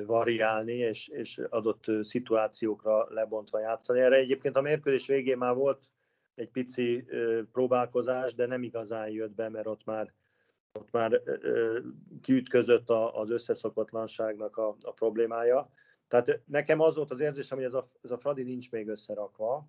variálni, 0.05 0.73
és, 0.73 1.07
és 1.07 1.37
adott 1.49 1.85
szituációkra 2.01 3.07
lebontva 3.09 3.59
játszani. 3.59 3.99
Erre 3.99 4.15
egyébként 4.15 4.57
a 4.57 4.61
mérkőzés 4.61 5.07
végén 5.07 5.37
már 5.37 5.55
volt 5.55 5.89
egy 6.35 6.49
pici 6.49 7.05
próbálkozás, 7.51 8.33
de 8.33 8.45
nem 8.45 8.63
igazán 8.63 9.09
jött 9.09 9.33
be, 9.33 9.49
mert 9.49 9.67
ott 9.67 9.85
már, 9.85 10.13
ott 10.79 10.91
már 10.91 11.21
kiütközött 12.21 12.89
az 12.89 13.29
összeszokatlanságnak 13.29 14.57
a, 14.57 14.75
a 14.81 14.91
problémája. 14.91 15.65
Tehát 16.13 16.41
nekem 16.45 16.79
az 16.79 16.95
volt 16.95 17.11
az 17.11 17.19
érzésem, 17.19 17.57
hogy 17.57 17.65
ez 17.67 17.73
a, 17.73 17.89
ez 18.01 18.11
a 18.11 18.17
Fradi 18.17 18.43
nincs 18.43 18.71
még 18.71 18.87
összerakva. 18.87 19.67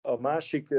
A 0.00 0.16
másik 0.16 0.74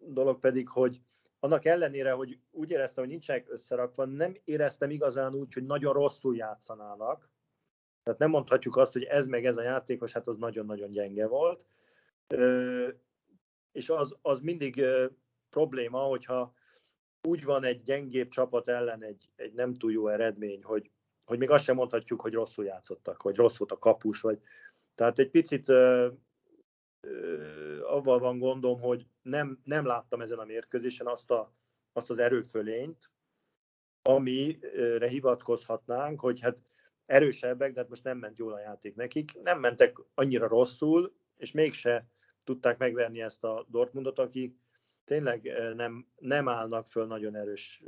dolog 0.00 0.38
pedig, 0.38 0.68
hogy 0.68 1.00
annak 1.38 1.64
ellenére, 1.64 2.12
hogy 2.12 2.38
úgy 2.50 2.70
éreztem, 2.70 3.04
hogy 3.04 3.12
nincsenek 3.12 3.52
összerakva, 3.52 4.04
nem 4.04 4.36
éreztem 4.44 4.90
igazán 4.90 5.34
úgy, 5.34 5.52
hogy 5.52 5.64
nagyon 5.64 5.92
rosszul 5.92 6.36
játszanának. 6.36 7.30
Tehát 8.02 8.18
nem 8.18 8.30
mondhatjuk 8.30 8.76
azt, 8.76 8.92
hogy 8.92 9.02
ez 9.02 9.26
meg 9.26 9.46
ez 9.46 9.56
a 9.56 9.62
játékos, 9.62 10.12
hát 10.12 10.28
az 10.28 10.36
nagyon-nagyon 10.36 10.90
gyenge 10.90 11.26
volt. 11.26 11.66
És 13.72 13.90
az, 13.90 14.16
az 14.22 14.40
mindig 14.40 14.84
probléma, 15.50 15.98
hogyha 15.98 16.54
úgy 17.28 17.44
van 17.44 17.64
egy 17.64 17.82
gyengébb 17.82 18.28
csapat 18.28 18.68
ellen 18.68 19.02
egy, 19.02 19.28
egy 19.36 19.52
nem 19.52 19.74
túl 19.74 19.92
jó 19.92 20.08
eredmény, 20.08 20.62
hogy, 20.62 20.90
hogy 21.24 21.38
még 21.38 21.50
azt 21.50 21.64
sem 21.64 21.76
mondhatjuk, 21.76 22.20
hogy 22.20 22.32
rosszul 22.32 22.64
játszottak, 22.64 23.22
vagy 23.22 23.36
rossz 23.36 23.56
volt 23.56 23.72
a 23.72 23.78
kapus, 23.78 24.20
vagy 24.20 24.40
tehát 24.94 25.18
egy 25.18 25.30
picit 25.30 25.68
avval 27.82 28.18
van 28.18 28.38
gondom, 28.38 28.80
hogy 28.80 29.06
nem, 29.22 29.60
nem 29.64 29.86
láttam 29.86 30.20
ezen 30.20 30.38
a 30.38 30.44
mérkőzésen 30.44 31.06
azt, 31.06 31.30
a, 31.30 31.52
azt 31.92 32.10
az 32.10 32.18
erőfölényt, 32.18 33.10
amire 34.02 35.08
hivatkozhatnánk, 35.08 36.20
hogy 36.20 36.40
hát 36.40 36.56
erősebbek, 37.06 37.72
de 37.72 37.80
hát 37.80 37.88
most 37.88 38.04
nem 38.04 38.18
ment 38.18 38.38
jól 38.38 38.52
a 38.52 38.60
játék 38.60 38.94
nekik. 38.94 39.42
Nem 39.42 39.60
mentek 39.60 39.98
annyira 40.14 40.48
rosszul, 40.48 41.14
és 41.36 41.52
mégse 41.52 42.06
tudták 42.44 42.78
megverni 42.78 43.22
ezt 43.22 43.44
a 43.44 43.66
Dortmundot, 43.68 44.18
aki 44.18 44.58
tényleg 45.04 45.50
nem, 45.76 46.06
nem 46.18 46.48
állnak 46.48 46.86
föl 46.90 47.06
nagyon 47.06 47.36
erős 47.36 47.82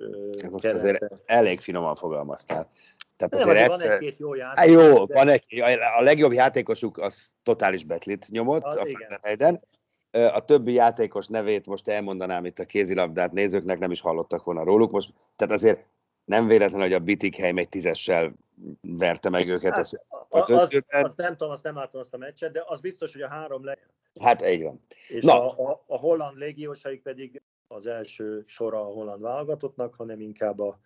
Most 0.50 0.64
azért 0.64 1.04
elég 1.24 1.60
finoman 1.60 1.96
fogalmaztál. 1.96 2.70
Tehát 3.16 3.34
nem, 3.34 3.48
azért 3.48 3.68
van 3.68 3.80
egy-két 3.80 4.18
jó 4.18 4.34
játék. 4.34 4.72
Jó, 4.72 5.04
de... 5.04 5.14
van 5.14 5.28
egy, 5.28 5.60
a 5.98 6.02
legjobb 6.02 6.32
játékosuk 6.32 6.98
az 6.98 7.32
totális 7.42 7.84
betlit 7.84 8.26
nyomott 8.28 8.64
az, 8.64 8.76
a 8.76 8.86
Fenderheiden. 8.86 9.62
A 10.10 10.44
többi 10.44 10.72
játékos 10.72 11.26
nevét 11.26 11.66
most 11.66 11.88
elmondanám 11.88 12.44
itt 12.44 12.58
a 12.58 12.64
kézilabdát, 12.64 13.32
nézőknek 13.32 13.78
nem 13.78 13.90
is 13.90 14.00
hallottak 14.00 14.44
volna 14.44 14.64
róluk. 14.64 14.90
Most, 14.90 15.12
tehát 15.36 15.54
azért 15.54 15.86
nem 16.24 16.46
véletlen, 16.46 16.80
hogy 16.80 16.92
a 16.92 16.98
Bitikheim 16.98 17.58
egy 17.58 17.68
tízessel 17.68 18.34
verte 18.80 19.28
meg 19.28 19.48
őket. 19.48 19.74
Hát, 19.74 19.80
az, 20.28 20.50
az, 20.50 20.84
azt 20.88 21.16
nem 21.16 21.36
tudom, 21.36 21.52
azt 21.52 21.62
nem 21.62 21.74
látom 21.74 22.00
azt 22.00 22.14
a 22.14 22.18
meccset, 22.18 22.52
de 22.52 22.62
az 22.66 22.80
biztos, 22.80 23.12
hogy 23.12 23.22
a 23.22 23.28
három 23.28 23.64
le. 23.64 23.78
Hát 24.20 24.46
így 24.46 24.62
van. 24.62 24.84
És 25.08 25.24
Na. 25.24 25.56
A, 25.56 25.70
a, 25.70 25.84
a 25.86 25.98
holland 25.98 26.36
légiósaik 26.36 27.02
pedig 27.02 27.42
az 27.68 27.86
első 27.86 28.42
sora 28.46 28.80
a 28.80 28.92
holland 28.92 29.22
válogatottnak, 29.22 29.94
hanem 29.94 30.20
inkább 30.20 30.58
a 30.58 30.80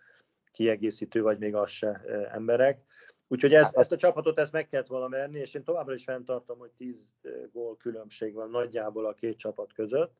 kiegészítő, 0.52 1.22
vagy 1.22 1.38
még 1.38 1.54
az 1.54 1.70
se 1.70 2.02
emberek. 2.32 2.84
Úgyhogy 3.28 3.54
ezt, 3.54 3.76
ezt 3.76 3.92
a 3.92 3.96
csapatot 3.96 4.38
ezt 4.38 4.52
meg 4.52 4.68
kellett 4.68 4.86
volna 4.86 5.08
merni, 5.08 5.38
és 5.38 5.54
én 5.54 5.64
továbbra 5.64 5.94
is 5.94 6.04
fenntartom, 6.04 6.58
hogy 6.58 6.70
10 6.70 7.14
gól 7.52 7.76
különbség 7.76 8.34
van 8.34 8.50
nagyjából 8.50 9.06
a 9.06 9.14
két 9.14 9.38
csapat 9.38 9.72
között, 9.72 10.12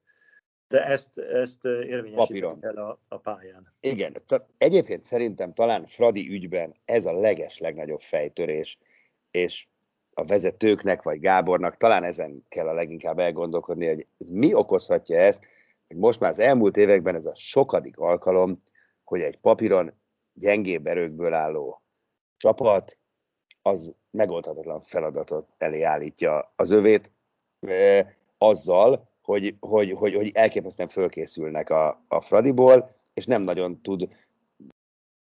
de 0.71 0.85
ezt, 0.85 1.19
ezt 1.19 1.65
érvényesíteni 1.65 2.61
kell 2.61 2.77
a, 2.77 2.99
a 3.09 3.17
pályán. 3.17 3.67
Igen, 3.81 4.17
tehát 4.27 4.47
egyébként 4.59 5.03
szerintem 5.03 5.53
talán 5.53 5.85
Fradi 5.85 6.29
ügyben 6.29 6.75
ez 6.85 7.07
a 7.07 7.13
leges 7.13 7.59
legnagyobb 7.59 8.01
fejtörés, 8.01 8.79
és 9.31 9.67
a 10.15 10.25
vezetőknek, 10.25 11.03
vagy 11.03 11.21
Gábornak 11.21 11.77
talán 11.77 12.05
ezen 12.05 12.45
kell 12.49 12.69
a 12.69 12.73
leginkább 12.73 13.19
elgondolkodni, 13.19 13.87
hogy 13.87 14.07
ez 14.19 14.29
mi 14.29 14.55
okozhatja 14.55 15.19
ezt, 15.19 15.47
hogy 15.89 15.97
most 15.97 16.21
már 16.21 16.31
az 16.31 16.39
elmúlt 16.39 16.77
években 16.77 17.15
ez 17.15 17.27
a 17.27 17.37
sokadik 17.37 17.99
alkalom, 17.99 18.57
hogy 19.05 19.21
egy 19.21 19.37
papíron 19.37 19.95
gyengébb 20.33 20.87
erőkből 20.87 21.33
álló 21.33 21.83
csapat, 22.37 22.99
az 23.63 23.95
megoldhatatlan 24.11 24.81
feladatot 24.81 25.49
elé 25.59 25.83
állítja 25.83 26.53
az 26.57 26.71
övét 26.71 27.13
e, 27.61 28.17
azzal, 28.39 29.10
hogy, 29.31 29.57
hogy, 29.61 29.91
hogy, 29.91 30.15
hogy 30.15 30.31
elképesztően 30.35 30.89
fölkészülnek 30.89 31.71
a, 31.71 32.05
a 32.09 32.21
Fradiból, 32.21 32.91
és 33.15 33.25
nem 33.25 33.43
nagyon 33.43 33.83
tud 33.83 34.09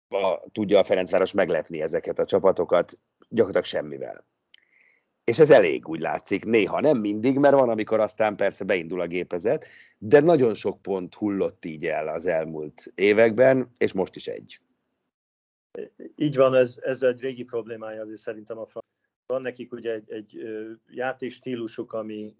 a, 0.09 0.39
tudja 0.51 0.79
a 0.79 0.83
Ferencváros 0.83 1.31
meglepni 1.31 1.81
ezeket 1.81 2.19
a 2.19 2.25
csapatokat 2.25 2.99
gyakorlatilag 3.29 3.65
semmivel. 3.65 4.25
És 5.23 5.39
ez 5.39 5.49
elég, 5.49 5.87
úgy 5.87 5.99
látszik. 5.99 6.45
Néha 6.45 6.79
nem 6.79 6.97
mindig, 6.97 7.37
mert 7.37 7.55
van, 7.55 7.69
amikor 7.69 7.99
aztán 7.99 8.35
persze 8.35 8.63
beindul 8.63 9.01
a 9.01 9.07
gépezet, 9.07 9.65
de 9.97 10.19
nagyon 10.19 10.55
sok 10.55 10.81
pont 10.81 11.13
hullott 11.13 11.65
így 11.65 11.85
el 11.85 12.07
az 12.07 12.25
elmúlt 12.25 12.91
években, 12.95 13.71
és 13.77 13.93
most 13.93 14.15
is 14.15 14.27
egy. 14.27 14.59
Így 16.15 16.35
van, 16.35 16.55
ez, 16.55 16.77
ez 16.81 17.01
egy 17.01 17.19
régi 17.19 17.43
problémája 17.43 18.01
azért 18.01 18.19
szerintem 18.19 18.57
a 18.57 18.65
van 19.27 19.41
nekik 19.41 19.71
ugye 19.71 19.91
egy, 19.91 20.11
egy 20.11 20.41
játékstílusuk, 20.89 21.93
ami, 21.93 22.35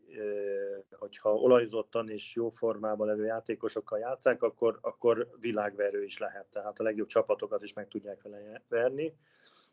hogyha 0.91 1.33
olajzottan 1.33 2.09
és 2.09 2.35
jó 2.35 2.49
formában 2.49 3.07
levő 3.07 3.25
játékosokkal 3.25 3.99
játszák, 3.99 4.43
akkor, 4.43 4.77
akkor 4.81 5.29
világverő 5.39 6.03
is 6.03 6.17
lehet, 6.17 6.45
tehát 6.45 6.79
a 6.79 6.83
legjobb 6.83 7.07
csapatokat 7.07 7.63
is 7.63 7.73
meg 7.73 7.87
tudják 7.87 8.21
vele 8.21 8.63
verni. 8.67 9.13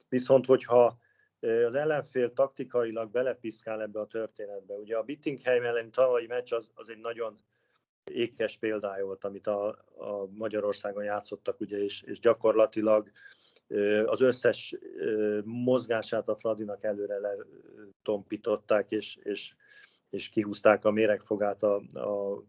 Viszont, 0.08 0.46
hogyha 0.46 0.98
az 1.66 1.74
ellenfél 1.74 2.32
taktikailag 2.32 3.10
belepiszkál 3.10 3.82
ebbe 3.82 4.00
a 4.00 4.06
történetbe. 4.06 4.74
Ugye 4.74 4.96
a 4.96 5.02
Bittingheim 5.02 5.64
elleni 5.64 5.90
tavalyi 5.90 6.26
meccs 6.26 6.52
az, 6.52 6.70
az 6.74 6.88
egy 6.88 7.00
nagyon 7.00 7.38
ékes 8.04 8.56
példája 8.56 9.04
volt, 9.04 9.24
amit 9.24 9.46
a, 9.46 9.68
a 9.96 10.26
Magyarországon 10.30 11.04
játszottak, 11.04 11.60
ugye, 11.60 11.78
és, 11.78 12.02
és 12.02 12.18
gyakorlatilag 12.18 13.10
az 14.06 14.20
összes 14.20 14.76
mozgását 15.44 16.28
a 16.28 16.36
Fradinak 16.36 16.84
előre 16.84 17.18
letompították, 17.18 18.90
és, 18.90 19.16
és, 19.16 19.54
és 20.10 20.28
kihúzták 20.28 20.84
a 20.84 20.90
méregfogát 20.90 21.62
a, 21.62 21.76
a 21.98 22.42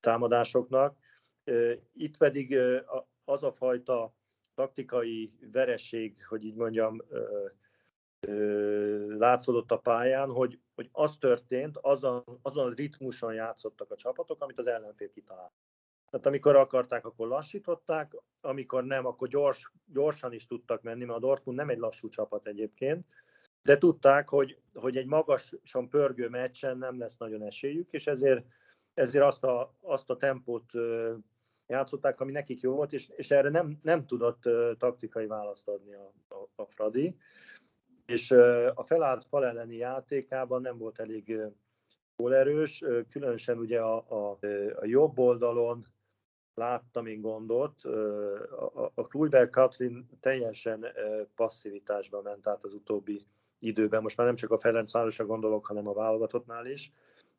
támadásoknak. 0.00 0.96
Itt 1.94 2.16
pedig 2.16 2.58
az 3.24 3.42
a 3.42 3.52
fajta 3.52 4.14
taktikai 4.54 5.32
vereség, 5.52 6.26
hogy 6.26 6.44
így 6.44 6.54
mondjam, 6.54 7.02
látszódott 9.08 9.70
a 9.70 9.78
pályán, 9.78 10.30
hogy, 10.30 10.60
hogy 10.74 10.88
az 10.92 11.16
történt, 11.16 11.78
azon, 11.80 12.24
azon 12.42 12.70
a 12.70 12.74
ritmuson 12.74 13.34
játszottak 13.34 13.90
a 13.90 13.96
csapatok, 13.96 14.42
amit 14.42 14.58
az 14.58 14.66
ellenfél 14.66 15.10
kitalált. 15.10 15.52
Tehát 16.14 16.28
amikor 16.28 16.56
akarták, 16.56 17.06
akkor 17.06 17.28
lassították, 17.28 18.12
amikor 18.40 18.84
nem, 18.84 19.06
akkor 19.06 19.28
gyors, 19.28 19.72
gyorsan 19.92 20.32
is 20.32 20.46
tudtak 20.46 20.82
menni, 20.82 21.04
mert 21.04 21.18
a 21.18 21.26
Dortmund 21.26 21.58
nem 21.58 21.68
egy 21.68 21.78
lassú 21.78 22.08
csapat 22.08 22.46
egyébként, 22.46 23.06
de 23.62 23.78
tudták, 23.78 24.28
hogy, 24.28 24.58
hogy 24.74 24.96
egy 24.96 25.06
magasan 25.06 25.88
pörgő 25.88 26.28
meccsen 26.28 26.78
nem 26.78 26.98
lesz 26.98 27.16
nagyon 27.16 27.42
esélyük, 27.42 27.92
és 27.92 28.06
ezért, 28.06 28.44
ezért 28.94 29.24
azt, 29.24 29.44
a, 29.44 29.74
azt 29.80 30.10
a 30.10 30.16
tempót 30.16 30.70
játszották, 31.66 32.20
ami 32.20 32.32
nekik 32.32 32.60
jó 32.60 32.74
volt, 32.74 32.92
és, 32.92 33.08
és 33.08 33.30
erre 33.30 33.48
nem, 33.48 33.78
nem 33.82 34.06
tudott 34.06 34.42
taktikai 34.78 35.26
választ 35.26 35.68
adni 35.68 35.94
a, 35.94 36.12
a, 36.28 36.62
a 36.62 36.66
Fradi. 36.66 37.16
És 38.06 38.30
a 38.74 38.84
felállt 38.86 39.24
fal 39.24 39.46
elleni 39.46 39.76
játékában 39.76 40.60
nem 40.60 40.78
volt 40.78 40.98
elég 40.98 41.40
erős, 42.16 42.84
különösen 43.10 43.58
ugye 43.58 43.80
a, 43.80 44.04
a, 44.08 44.38
a 44.80 44.84
jobb 44.84 45.18
oldalon 45.18 45.92
láttam 46.54 47.06
én 47.06 47.20
gondot, 47.20 47.84
a, 47.84 48.90
a 48.94 49.06
Kluiber 49.06 49.50
Katrin 49.50 50.08
teljesen 50.20 50.86
passzivitásba 51.34 52.22
ment 52.22 52.46
át 52.46 52.64
az 52.64 52.74
utóbbi 52.74 53.26
időben, 53.58 54.02
most 54.02 54.16
már 54.16 54.26
nem 54.26 54.36
csak 54.36 54.50
a 54.50 54.58
Ferencvárosra 54.58 55.26
gondolok, 55.26 55.66
hanem 55.66 55.88
a 55.88 55.92
válogatottnál 55.92 56.66
is, 56.66 56.92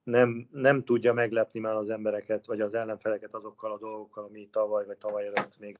nem, 0.03 0.47
nem 0.51 0.83
tudja 0.83 1.13
meglepni 1.13 1.59
már 1.59 1.75
az 1.75 1.89
embereket, 1.89 2.45
vagy 2.45 2.61
az 2.61 2.73
ellenfeleket 2.73 3.33
azokkal 3.33 3.71
a 3.71 3.77
dolgokkal, 3.77 4.23
ami 4.23 4.49
tavaly 4.49 4.85
vagy 4.85 4.97
tavaly 4.97 5.25
előtt 5.25 5.59
még 5.59 5.79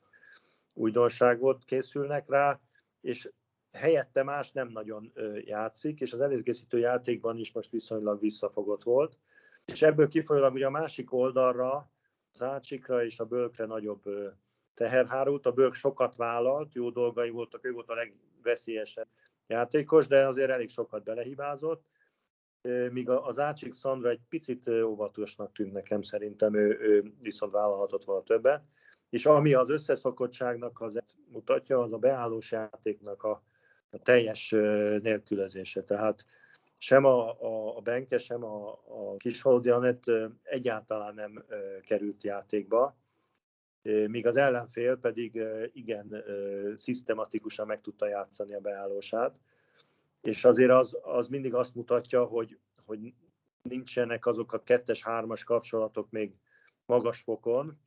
újdonság 0.74 1.40
volt, 1.40 1.66
készülnek 1.66 2.30
rá, 2.30 2.60
és 3.02 3.30
helyette 3.72 4.24
más 4.24 4.52
nem 4.52 4.68
nagyon 4.68 5.12
játszik, 5.46 6.00
és 6.00 6.14
az 6.14 6.20
előkészítő 6.20 6.78
játékban 6.78 7.38
is 7.38 7.52
most 7.52 7.72
viszonylag 7.72 8.20
visszafogott 8.20 8.84
volt. 8.84 9.18
És 9.66 9.82
ebből 9.82 10.08
kifolyólag 10.08 10.54
ugye 10.54 10.66
a 10.66 10.70
másik 10.70 11.14
oldalra, 11.14 11.90
az 12.36 12.42
Ácsikra 12.42 13.04
és 13.04 13.20
a 13.20 13.26
Bölkre 13.26 13.66
nagyobb 13.66 14.04
teherhárult. 14.74 15.46
A 15.46 15.52
Bölk 15.52 15.74
sokat 15.74 16.16
vállalt, 16.16 16.74
jó 16.74 16.90
dolgai 16.90 17.30
voltak, 17.30 17.66
ő 17.66 17.72
volt 17.72 17.90
a 17.90 17.94
legveszélyesebb 17.94 19.08
játékos, 19.48 20.08
de 20.08 20.28
azért 20.28 20.50
elég 20.50 20.70
sokat 20.70 21.04
belehibázott. 21.04 21.86
Míg 22.92 23.10
az 23.10 23.40
Ácsik 23.40 23.74
Szandra 23.74 24.10
egy 24.10 24.22
picit 24.30 24.68
óvatosnak 24.68 25.52
tűnt 25.54 25.72
nekem, 25.72 26.02
szerintem 26.02 26.56
ő, 26.56 26.80
ő 26.80 27.14
viszont 27.22 27.52
vállalhatott 27.52 28.04
volna 28.04 28.24
többet. 28.24 28.64
És 29.10 29.26
ami 29.26 29.54
az 29.54 29.70
összeszokottságnak 29.70 30.82
az 30.82 31.00
mutatja, 31.28 31.82
az 31.82 31.94
a 31.94 31.98
beállós 31.98 32.52
játéknak 32.52 33.24
a, 33.24 33.44
a 33.90 33.98
teljes 33.98 34.50
nélkülözése. 35.02 35.84
Tehát 35.84 36.26
sem 36.86 37.06
a, 37.06 37.42
a, 37.42 37.78
a 37.78 37.82
Benke, 37.82 38.18
sem 38.18 38.44
a, 38.44 38.70
a 38.72 39.18
Kisfaludi 39.18 39.70
Anett 39.70 40.04
egyáltalán 40.44 41.14
nem 41.14 41.46
került 41.86 42.24
játékba, 42.24 42.96
míg 43.82 44.28
az 44.28 44.38
ellenfél 44.38 44.98
pedig 44.98 45.42
igen 45.74 46.24
szisztematikusan 46.78 47.68
meg 47.68 47.82
tudta 47.82 48.08
játszani 48.08 48.54
a 48.54 48.60
beállósát. 48.60 49.40
És 50.22 50.46
azért 50.46 50.72
az, 50.72 50.98
az 51.02 51.28
mindig 51.28 51.54
azt 51.54 51.76
mutatja, 51.76 52.24
hogy, 52.24 52.58
hogy 52.86 53.14
nincsenek 53.62 54.26
azok 54.26 54.54
a 54.54 54.64
kettes-hármas 54.64 55.44
kapcsolatok 55.44 56.10
még 56.10 56.36
magas 56.86 57.22
fokon, 57.22 57.80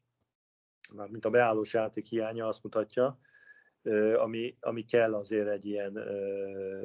mint 1.06 1.24
a 1.24 1.30
beállós 1.30 1.72
játék 1.72 2.06
hiánya 2.06 2.46
azt 2.46 2.62
mutatja, 2.62 3.18
ami, 4.16 4.56
ami 4.60 4.84
kell 4.84 5.14
azért 5.14 5.48
egy 5.48 5.66
ilyen 5.66 5.98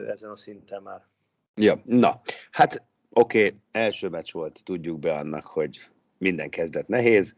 ezen 0.08 0.30
a 0.30 0.36
szinten 0.36 0.82
már. 0.82 1.12
Ja, 1.56 1.76
na, 1.84 2.22
hát 2.52 2.84
oké, 3.14 3.46
okay, 3.46 3.60
első 3.72 4.10
meccs 4.10 4.32
volt, 4.32 4.62
tudjuk 4.64 5.00
be 5.00 5.14
annak, 5.14 5.46
hogy 5.46 5.80
minden 6.18 6.50
kezdet 6.50 6.88
nehéz, 6.88 7.36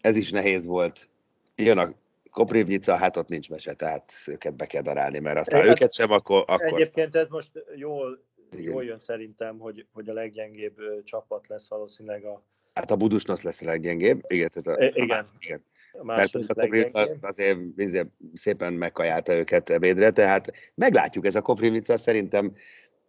ez 0.00 0.16
is 0.16 0.30
nehéz 0.30 0.64
volt, 0.64 1.08
jön 1.56 1.78
a 1.78 1.94
Koprivnica, 2.30 2.96
hát 2.96 3.16
ott 3.16 3.28
nincs 3.28 3.50
mese, 3.50 3.72
tehát 3.72 4.12
őket 4.26 4.54
be 4.54 4.66
kell 4.66 4.82
darálni, 4.82 5.18
mert 5.18 5.38
aztán 5.38 5.60
hát, 5.60 5.68
őket 5.68 5.94
sem, 5.94 6.10
akkor... 6.10 6.44
akkor 6.46 6.72
egyébként 6.72 7.16
ez 7.16 7.28
most 7.28 7.50
jól, 7.76 8.24
jól 8.50 8.84
jön 8.84 8.98
szerintem, 8.98 9.58
hogy, 9.58 9.86
hogy 9.92 10.08
a 10.08 10.12
leggyengébb 10.12 10.74
csapat 11.04 11.48
lesz 11.48 11.68
valószínűleg 11.68 12.24
a... 12.24 12.42
Hát 12.74 12.90
a 12.90 12.96
Budusnosz 12.96 13.42
lesz 13.42 13.62
a 13.62 13.64
leggyengébb, 13.64 14.20
igen. 14.26 14.50
Tehát 14.52 14.78
a, 14.78 15.00
igen. 15.02 15.24
A, 15.24 15.28
igen. 15.38 15.64
Mert 16.02 16.34
a 16.34 16.54
Koprivnica 16.54 17.08
azért, 17.20 17.58
azért 17.76 18.08
szépen 18.34 18.72
megkajálta 18.72 19.34
őket 19.34 19.70
ebédre, 19.70 20.10
tehát 20.10 20.52
meglátjuk, 20.74 21.26
ez 21.26 21.34
a 21.34 21.42
Koprivnica 21.42 21.98
szerintem 21.98 22.52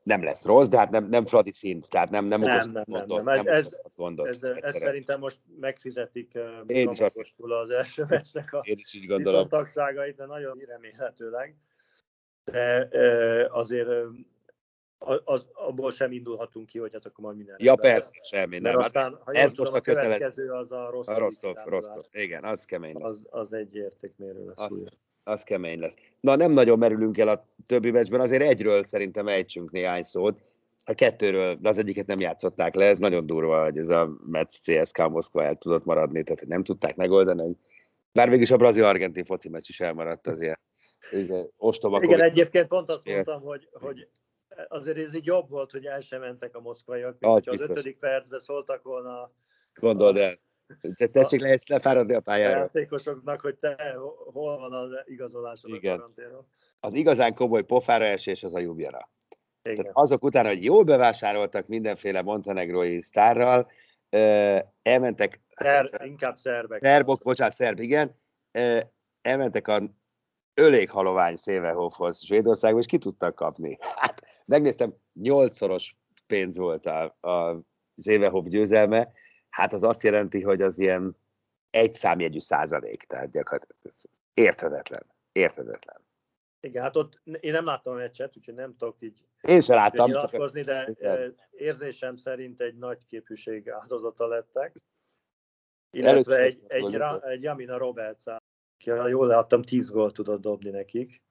nem 0.07 0.23
lesz 0.23 0.45
rossz, 0.45 0.67
de 0.67 0.77
hát 0.77 0.89
nem, 0.89 1.05
nem 1.05 1.25
Fradi 1.25 1.51
szint, 1.51 1.89
tehát 1.89 2.09
nem, 2.09 2.25
nem, 2.25 2.41
nem, 2.41 2.69
nem, 2.69 2.83
gondot, 2.85 3.23
nem, 3.23 3.35
nem, 3.35 3.45
nem 3.45 3.53
ez, 3.53 3.81
gondot. 3.95 4.27
Ez, 4.27 4.43
ez, 4.43 4.77
szerintem 4.77 5.19
most 5.19 5.39
megfizetik 5.59 6.39
Én 6.67 6.89
is 6.89 6.99
azt, 6.99 7.35
az 7.37 7.69
első 7.69 8.05
meccsnek 8.09 8.53
a 8.53 8.59
Én 8.63 8.77
is 8.77 8.93
így 8.93 9.05
gondolom. 9.05 9.47
tagságait, 9.47 10.15
de 10.15 10.25
nagyon 10.25 10.57
remélhetőleg. 10.67 11.55
De 12.43 12.87
azért 13.51 13.89
az, 15.23 15.45
abból 15.53 15.91
sem 15.91 16.11
indulhatunk 16.11 16.65
ki, 16.65 16.79
hogy 16.79 16.93
hát 16.93 17.05
akkor 17.05 17.23
majd 17.25 17.37
minden. 17.37 17.55
Ja, 17.59 17.75
persze, 17.75 18.19
semmi, 18.23 18.59
nem. 18.59 18.73
Hát 18.73 18.85
aztán, 18.85 19.19
ha 19.23 19.31
ez 19.31 19.53
most 19.53 19.71
a 19.71 19.81
következő 19.81 20.51
az 20.51 20.71
a 20.71 20.89
Rostov. 20.89 21.17
Rostov, 21.17 21.55
Rostov. 21.65 22.03
Igen, 22.11 22.43
az 22.43 22.65
kemény 22.65 22.93
lesz. 22.93 23.11
Az, 23.11 23.25
az 23.29 23.53
egy 23.53 23.75
értékmérő 23.75 24.45
lesz. 24.45 24.59
Az, 24.59 24.83
az 25.27 25.43
kemény 25.43 25.79
lesz. 25.79 25.95
Na, 26.19 26.35
nem 26.35 26.51
nagyon 26.51 26.77
merülünk 26.77 27.17
el 27.17 27.27
a 27.27 27.47
többi 27.65 27.91
meccsben, 27.91 28.19
azért 28.19 28.41
egyről 28.41 28.83
szerintem 28.83 29.27
ejtsünk 29.27 29.71
néhány 29.71 30.03
szót. 30.03 30.39
A 30.85 30.93
kettőről, 30.93 31.55
de 31.55 31.69
az 31.69 31.77
egyiket 31.77 32.07
nem 32.07 32.19
játszották 32.19 32.75
le, 32.75 32.85
ez 32.85 32.97
nagyon 32.97 33.25
durva, 33.25 33.63
hogy 33.63 33.77
ez 33.77 33.89
a 33.89 34.17
Metz 34.25 34.59
CSK 34.59 35.09
Moszkva 35.09 35.43
el 35.43 35.55
tudott 35.55 35.85
maradni, 35.85 36.23
tehát 36.23 36.47
nem 36.47 36.63
tudták 36.63 36.95
megoldani. 36.95 37.57
Bár 38.11 38.29
végig 38.29 38.51
a 38.51 38.57
brazil-argentin 38.57 39.23
foci 39.23 39.49
meccs 39.49 39.69
is 39.69 39.79
elmaradt 39.79 40.27
azért. 40.27 40.61
Ostoba 41.57 42.03
Igen, 42.03 42.21
egyébként 42.21 42.67
pont 42.67 42.89
azt 42.89 43.05
mondtam, 43.05 43.41
hogy, 43.41 43.69
hogy 43.71 44.07
azért 44.67 44.97
ez 44.97 45.15
így 45.15 45.25
jobb 45.25 45.49
volt, 45.49 45.71
hogy 45.71 45.85
el 45.85 45.99
sem 45.99 46.19
mentek 46.19 46.55
a 46.55 46.59
moszkvaiak, 46.59 47.15
mint 47.19 47.35
az, 47.35 47.47
az 47.47 47.69
ötödik 47.69 47.97
percben 47.97 48.39
szóltak 48.39 48.83
volna. 48.83 49.31
Gondold 49.73 50.17
el. 50.17 50.39
Te 50.95 51.07
tessék 51.07 51.41
le, 51.41 51.57
lefáradni 51.67 52.13
a 52.13 52.19
pályára. 52.19 52.55
A 52.55 52.59
játékosoknak, 52.59 53.41
hogy 53.41 53.55
te 53.55 53.95
hol 54.31 54.57
van 54.57 54.73
az 54.73 54.89
igazolásod 55.05 55.73
Igen. 55.73 55.93
a 55.93 55.97
karanténon. 55.97 56.47
Az 56.79 56.93
igazán 56.93 57.33
komoly 57.33 57.63
pofára 57.63 58.03
esés 58.03 58.43
az 58.43 58.53
a 58.53 58.59
Jubjana. 58.59 59.09
Tehát 59.61 59.89
azok 59.91 60.23
után, 60.23 60.45
hogy 60.45 60.63
jól 60.63 60.83
bevásároltak 60.83 61.67
mindenféle 61.67 62.21
montenegrói 62.21 63.01
sztárral, 63.01 63.67
elmentek... 64.81 65.41
Szer, 65.55 66.01
inkább 66.03 66.35
szerbek. 66.35 66.81
Szerbok, 66.81 67.21
bocsánat, 67.23 67.53
szerb, 67.53 67.79
igen. 67.79 68.15
Elmentek 69.21 69.67
a 69.67 69.79
öléghalovány 70.53 71.35
Szévehofhoz 71.35 72.23
Svédországban, 72.23 72.81
és 72.81 72.87
ki 72.87 72.97
tudtak 72.97 73.35
kapni. 73.35 73.77
Hát 73.95 74.21
megnéztem, 74.45 74.95
nyolcszoros 75.13 75.97
pénz 76.27 76.57
volt 76.57 76.85
a, 76.85 77.03
a 77.03 77.61
Szévehof 77.97 78.45
győzelme, 78.45 79.11
hát 79.49 79.73
az 79.73 79.83
azt 79.83 80.03
jelenti, 80.03 80.41
hogy 80.41 80.61
az 80.61 80.79
ilyen 80.79 81.17
egy 81.69 81.93
számjegyű 81.93 82.39
százalék, 82.39 83.03
tehát 83.03 83.31
gyakorlatilag 83.31 83.95
érthetetlen, 84.33 85.05
érthetetlen. 85.31 86.05
Igen, 86.59 86.83
hát 86.83 86.95
ott 86.95 87.21
én 87.39 87.51
nem 87.51 87.65
láttam 87.65 87.93
a 87.93 87.97
meccset, 87.97 88.37
úgyhogy 88.37 88.53
nem 88.53 88.75
tudok 88.77 88.95
így 88.99 89.25
én 89.41 89.61
sem 89.61 89.75
láttam, 89.75 90.07
nyilatkozni, 90.07 90.61
de 90.61 90.89
igen. 90.89 91.35
érzésem 91.51 92.15
szerint 92.15 92.61
egy 92.61 92.77
nagy 92.77 93.05
képűség 93.07 93.69
áldozata 93.69 94.27
lettek. 94.27 94.75
Illetve 95.91 96.37
egy, 96.37 96.61
egy, 96.67 96.93
egy, 96.93 97.01
egy 97.21 97.41
Jamina 97.41 97.77
Roberts 97.77 98.23
ha 98.85 99.07
jól 99.07 99.27
láttam, 99.27 99.61
10 99.61 99.89
gólt 99.89 100.13
tudott 100.13 100.41
dobni 100.41 100.69
nekik. 100.69 101.21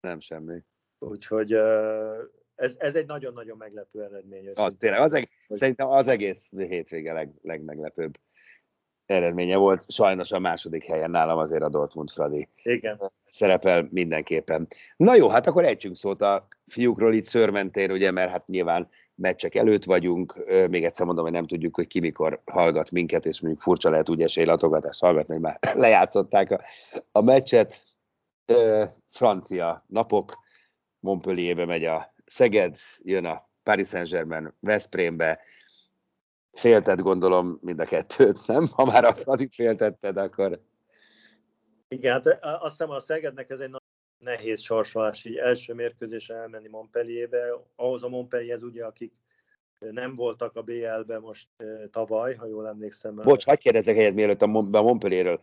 Nem 0.00 0.20
semmi. 0.20 0.64
Úgyhogy 0.98 1.52
ez, 2.58 2.74
ez 2.78 2.94
egy 2.94 3.06
nagyon-nagyon 3.06 3.56
meglepő 3.56 4.02
eredmény. 4.02 4.50
Az 4.54 4.76
tényleg, 4.76 5.00
az 5.00 5.12
eg- 5.12 5.28
hogy... 5.46 5.56
szerintem 5.56 5.88
az 5.88 6.08
egész 6.08 6.50
hétvége 6.56 7.12
leg, 7.12 7.30
legmeglepőbb. 7.42 8.18
eredménye 9.06 9.56
volt. 9.56 9.90
Sajnos 9.90 10.32
a 10.32 10.38
második 10.38 10.84
helyen 10.84 11.10
nálam 11.10 11.38
azért 11.38 11.62
a 11.62 11.68
Dortmund 11.68 12.10
Fradi. 12.10 12.48
Igen. 12.62 13.12
Szerepel 13.26 13.88
mindenképpen. 13.90 14.66
Na 14.96 15.14
jó, 15.14 15.28
hát 15.28 15.46
akkor 15.46 15.64
együnk 15.64 15.96
szót 15.96 16.22
a 16.22 16.46
fiúkról 16.66 17.14
itt 17.14 17.24
szörmentér, 17.24 17.90
ugye, 17.90 18.10
mert 18.10 18.30
hát 18.30 18.46
nyilván 18.46 18.88
meccsek 19.14 19.54
előtt 19.54 19.84
vagyunk, 19.84 20.44
még 20.70 20.84
egyszer 20.84 21.06
mondom, 21.06 21.24
hogy 21.24 21.32
nem 21.32 21.46
tudjuk, 21.46 21.74
hogy 21.74 21.86
ki 21.86 22.00
mikor 22.00 22.40
hallgat 22.44 22.90
minket, 22.90 23.26
és 23.26 23.40
mondjuk 23.40 23.62
furcsa 23.62 23.90
lehet 23.90 24.08
úgy 24.08 24.22
esélylatogatást 24.22 25.00
hallgatni, 25.00 25.32
hogy 25.32 25.42
már 25.42 25.58
lejátszották 25.84 26.50
a, 26.50 26.60
a 27.12 27.20
meccset. 27.20 27.82
Francia 29.10 29.84
napok, 29.86 30.38
Montpellierbe 31.00 31.64
megy 31.64 31.84
a 31.84 32.14
Szeged, 32.28 32.76
jön 32.98 33.24
a 33.24 33.48
Paris 33.62 33.88
Saint-Germain 33.88 34.54
Veszprémbe, 34.60 35.40
féltett 36.52 37.00
gondolom 37.00 37.58
mind 37.60 37.80
a 37.80 37.84
kettőt, 37.84 38.46
nem? 38.46 38.66
Ha 38.72 38.84
már 38.84 39.04
a 39.04 39.14
Fradit 39.14 39.54
féltetted, 39.54 40.16
akkor... 40.16 40.60
Igen, 41.88 42.12
hát 42.12 42.38
azt 42.42 42.78
hiszem 42.78 42.90
a 42.90 43.00
Szegednek 43.00 43.50
ez 43.50 43.60
egy 43.60 43.70
nagy 43.70 43.80
nehéz 44.24 44.60
sorsolás, 44.60 45.24
így 45.24 45.36
első 45.36 45.74
mérkőzésre 45.74 46.34
elmenni 46.34 46.68
Montpellierbe. 46.68 47.38
Ahhoz 47.76 48.02
a 48.02 48.08
Montpellierhez 48.08 48.62
ugye, 48.62 48.84
akik 48.84 49.12
nem 49.78 50.14
voltak 50.14 50.56
a 50.56 50.62
BL-be 50.62 51.18
most 51.18 51.48
tavaly, 51.90 52.34
ha 52.34 52.46
jól 52.46 52.68
emlékszem. 52.68 53.14
Bocs, 53.14 53.44
hagyd 53.44 53.60
kérdezek 53.60 53.96
helyet 53.96 54.14
mielőtt 54.14 54.42
a 54.42 54.46
Montpellierről. 54.46 55.40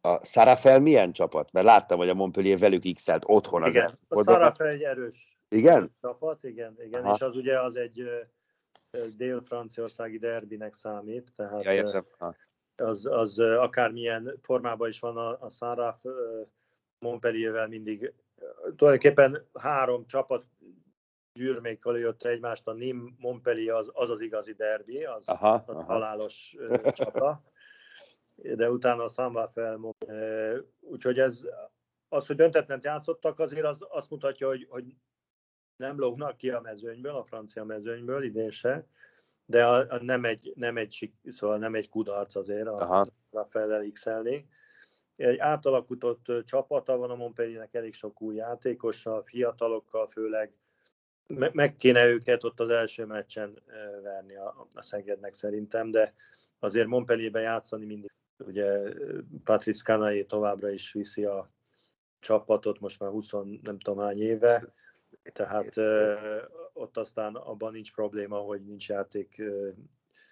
A 0.00 0.24
Sarafel 0.24 0.80
milyen 0.80 1.12
csapat? 1.12 1.52
Mert 1.52 1.66
láttam, 1.66 1.98
hogy 1.98 2.08
a 2.08 2.14
Montpellier 2.14 2.58
velük 2.58 2.92
x 2.94 3.06
otthon 3.24 3.62
az 3.62 3.74
Igen, 3.74 3.98
a 4.08 4.22
Sarafel 4.22 4.66
egy 4.66 4.82
erős 4.82 5.37
igen? 5.48 5.94
csapat, 6.00 6.44
igen, 6.44 6.76
igen 6.80 7.06
és 7.14 7.20
az 7.20 7.36
ugye 7.36 7.60
az 7.60 7.76
egy 7.76 8.08
dél-franciaországi 9.16 10.18
derbinek 10.18 10.74
számít, 10.74 11.32
tehát 11.36 11.64
ja, 11.64 11.72
értem. 11.72 12.04
az, 12.76 13.06
az 13.06 13.38
akármilyen 13.38 14.38
formában 14.42 14.88
is 14.88 15.00
van 15.00 15.16
a, 15.16 15.42
a 15.42 15.50
Saraf 15.50 16.04
Montpelliervel 16.98 17.68
mindig 17.68 18.14
tulajdonképpen 18.76 19.48
három 19.52 20.06
csapat 20.06 20.44
gyűrmékkal 21.32 21.98
jött 21.98 22.22
egymást, 22.22 22.66
a 22.66 22.72
Nim 22.72 23.16
Montpellier 23.18 23.74
az 23.74 23.90
az, 23.92 24.10
az 24.10 24.20
igazi 24.20 24.52
derbi, 24.52 25.04
az, 25.04 25.28
aha, 25.28 25.64
az 25.66 25.74
aha. 25.74 25.92
halálos 25.92 26.56
csata, 26.92 27.42
de 28.34 28.70
utána 28.70 29.04
a 29.04 29.08
Samba 29.08 29.48
fel, 29.48 29.94
úgyhogy 30.80 31.18
ez, 31.18 31.44
az, 32.08 32.26
hogy 32.26 32.36
döntetlen 32.36 32.80
játszottak, 32.82 33.38
azért 33.38 33.66
az 33.66 33.86
azt 33.88 34.10
mutatja, 34.10 34.48
hogy, 34.48 34.66
hogy 34.68 34.94
nem 35.78 35.98
lógnak 35.98 36.36
ki 36.36 36.50
a 36.50 36.60
mezőnyből, 36.60 37.14
a 37.14 37.24
francia 37.24 37.64
mezőnyből 37.64 38.22
idén 38.22 38.50
se, 38.50 38.86
de 39.46 39.66
a, 39.66 39.86
a 39.88 40.02
nem, 40.02 40.24
egy, 40.24 40.52
nem, 40.56 40.76
egy, 40.76 41.12
szóval 41.24 41.58
nem 41.58 41.74
egy 41.74 41.88
kudarc 41.88 42.34
azért 42.36 42.66
a, 42.66 43.00
a 43.30 43.44
felel 43.44 43.90
x 43.90 44.06
Egy 45.16 45.38
átalakutott 45.38 46.44
csapata 46.44 46.96
van 46.96 47.10
a 47.10 47.14
Montpelliernek, 47.14 47.74
elég 47.74 47.94
sok 47.94 48.20
új 48.20 48.34
játékossal, 48.34 49.22
fiatalokkal 49.22 50.08
főleg, 50.08 50.52
meg 51.52 51.76
kéne 51.76 52.06
őket 52.06 52.44
ott 52.44 52.60
az 52.60 52.68
első 52.68 53.04
meccsen 53.04 53.62
verni 54.02 54.36
a, 54.36 54.66
a 54.74 54.82
Szegednek 54.82 55.34
szerintem, 55.34 55.90
de 55.90 56.14
azért 56.58 56.86
Montpellierben 56.86 57.42
játszani 57.42 57.84
mindig. 57.84 58.10
Ugye 58.46 58.94
Patrice 59.44 59.82
Canaé 59.82 60.22
továbbra 60.22 60.70
is 60.70 60.92
viszi 60.92 61.24
a 61.24 61.50
csapatot, 62.20 62.80
most 62.80 63.00
már 63.00 63.10
20 63.10 63.30
nem 63.62 63.78
tudom 63.78 63.98
hány 63.98 64.22
éve, 64.22 64.72
tehát 65.32 65.76
ott 66.72 66.96
aztán 66.96 67.34
abban 67.34 67.72
nincs 67.72 67.92
probléma, 67.92 68.36
hogy 68.36 68.64
nincs 68.64 68.88
játék 68.88 69.42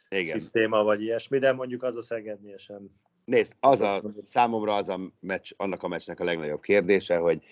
Igen. 0.09 0.39
szisztéma 0.39 0.83
vagy 0.83 1.03
ilyesmi, 1.03 1.39
de 1.39 1.53
mondjuk 1.53 1.83
az 1.83 1.97
a 1.97 2.03
Szegednél 2.03 2.57
sem. 2.57 2.91
Nézd, 3.25 3.53
az 3.61 3.81
a, 3.81 4.03
számomra 4.23 4.75
az 4.75 4.89
a 4.89 5.01
meccs, 5.21 5.53
annak 5.57 5.83
a 5.83 5.89
meccsnek 5.89 6.21
a 6.21 6.25
legnagyobb 6.25 6.61
kérdése, 6.61 7.17
hogy 7.17 7.43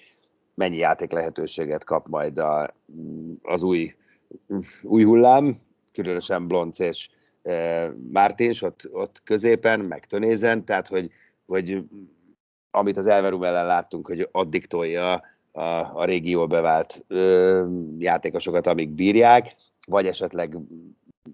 mennyi 0.54 0.76
játék 0.76 1.12
lehetőséget 1.12 1.84
kap 1.84 2.08
majd 2.08 2.38
a, 2.38 2.74
az 3.42 3.62
új, 3.62 3.94
új 4.82 5.04
hullám, 5.04 5.60
különösen 5.92 6.48
Blonc 6.48 6.78
és 6.78 7.08
e, 7.42 7.88
Mártins 8.12 8.62
ott, 8.62 8.88
ott 8.92 9.22
középen, 9.24 9.80
meg 9.80 10.06
Tönézen, 10.06 10.64
tehát 10.64 10.86
hogy, 10.86 11.10
hogy 11.46 11.84
amit 12.70 12.96
az 12.96 13.06
Elverum 13.06 13.42
ellen 13.42 13.66
láttunk, 13.66 14.06
hogy 14.06 14.28
addig 14.32 14.66
tolja 14.66 15.22
a, 15.56 16.00
a 16.00 16.04
régió 16.04 16.46
bevált 16.46 17.04
ö, 17.08 17.66
játékosokat, 17.98 18.66
amíg 18.66 18.88
bírják, 18.88 19.56
vagy 19.86 20.06
esetleg 20.06 20.56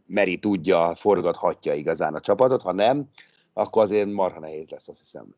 Meri 0.06 0.38
tudja, 0.38 0.94
forgathatja 0.94 1.74
igazán 1.74 2.14
a 2.14 2.20
csapatot, 2.20 2.62
ha 2.62 2.72
nem, 2.72 3.10
akkor 3.52 3.82
azért 3.82 4.10
marha 4.10 4.40
nehéz 4.40 4.70
lesz, 4.70 4.88
azt 4.88 4.98
hiszem. 4.98 5.34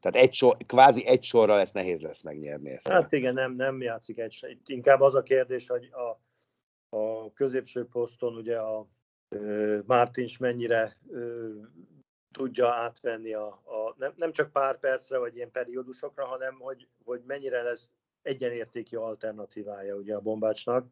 Tehát 0.00 0.26
egy 0.26 0.34
sor, 0.34 0.56
kvázi 0.66 1.06
egy 1.06 1.22
sorra 1.22 1.56
lesz 1.56 1.72
nehéz 1.72 2.00
lesz 2.00 2.22
megnyerni 2.22 2.70
ezt. 2.70 2.88
Hát 2.88 3.12
igen, 3.12 3.34
nem, 3.34 3.52
nem 3.52 3.80
játszik 3.80 4.18
egy 4.18 4.38
Itt 4.48 4.68
inkább 4.68 5.00
az 5.00 5.14
a 5.14 5.22
kérdés, 5.22 5.68
hogy 5.68 5.90
a, 5.92 6.18
a 6.96 7.32
középső 7.32 7.86
poszton 7.86 8.36
ugye 8.36 8.58
a 8.58 8.86
Mártins 9.86 10.38
mennyire 10.38 10.96
ö, 11.10 11.48
tudja 12.32 12.72
átvenni 12.72 13.32
a, 13.32 13.46
a 13.46 13.94
nem, 13.96 14.12
nem 14.16 14.32
csak 14.32 14.52
pár 14.52 14.78
percre, 14.78 15.18
vagy 15.18 15.36
ilyen 15.36 15.50
periódusokra, 15.50 16.26
hanem 16.26 16.54
hogy, 16.58 16.88
hogy 17.04 17.22
mennyire 17.26 17.62
lesz 17.62 17.90
egyenértéki 18.22 18.96
alternatívája 18.96 19.94
ugye 19.94 20.14
a 20.14 20.20
bombácsnak, 20.20 20.86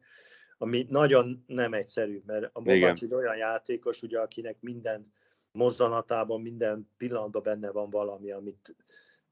ami 0.57 0.85
nagyon 0.89 1.43
nem 1.47 1.73
egyszerű, 1.73 2.21
mert 2.25 2.49
a 2.53 2.61
bombács 2.61 3.03
egy 3.03 3.13
olyan 3.13 3.37
játékos, 3.37 4.01
ugye, 4.01 4.19
akinek 4.19 4.57
minden 4.59 5.13
mozzanatában, 5.51 6.41
minden 6.41 6.89
pillanatban 6.97 7.43
benne 7.43 7.71
van 7.71 7.89
valami, 7.89 8.31
amit, 8.31 8.75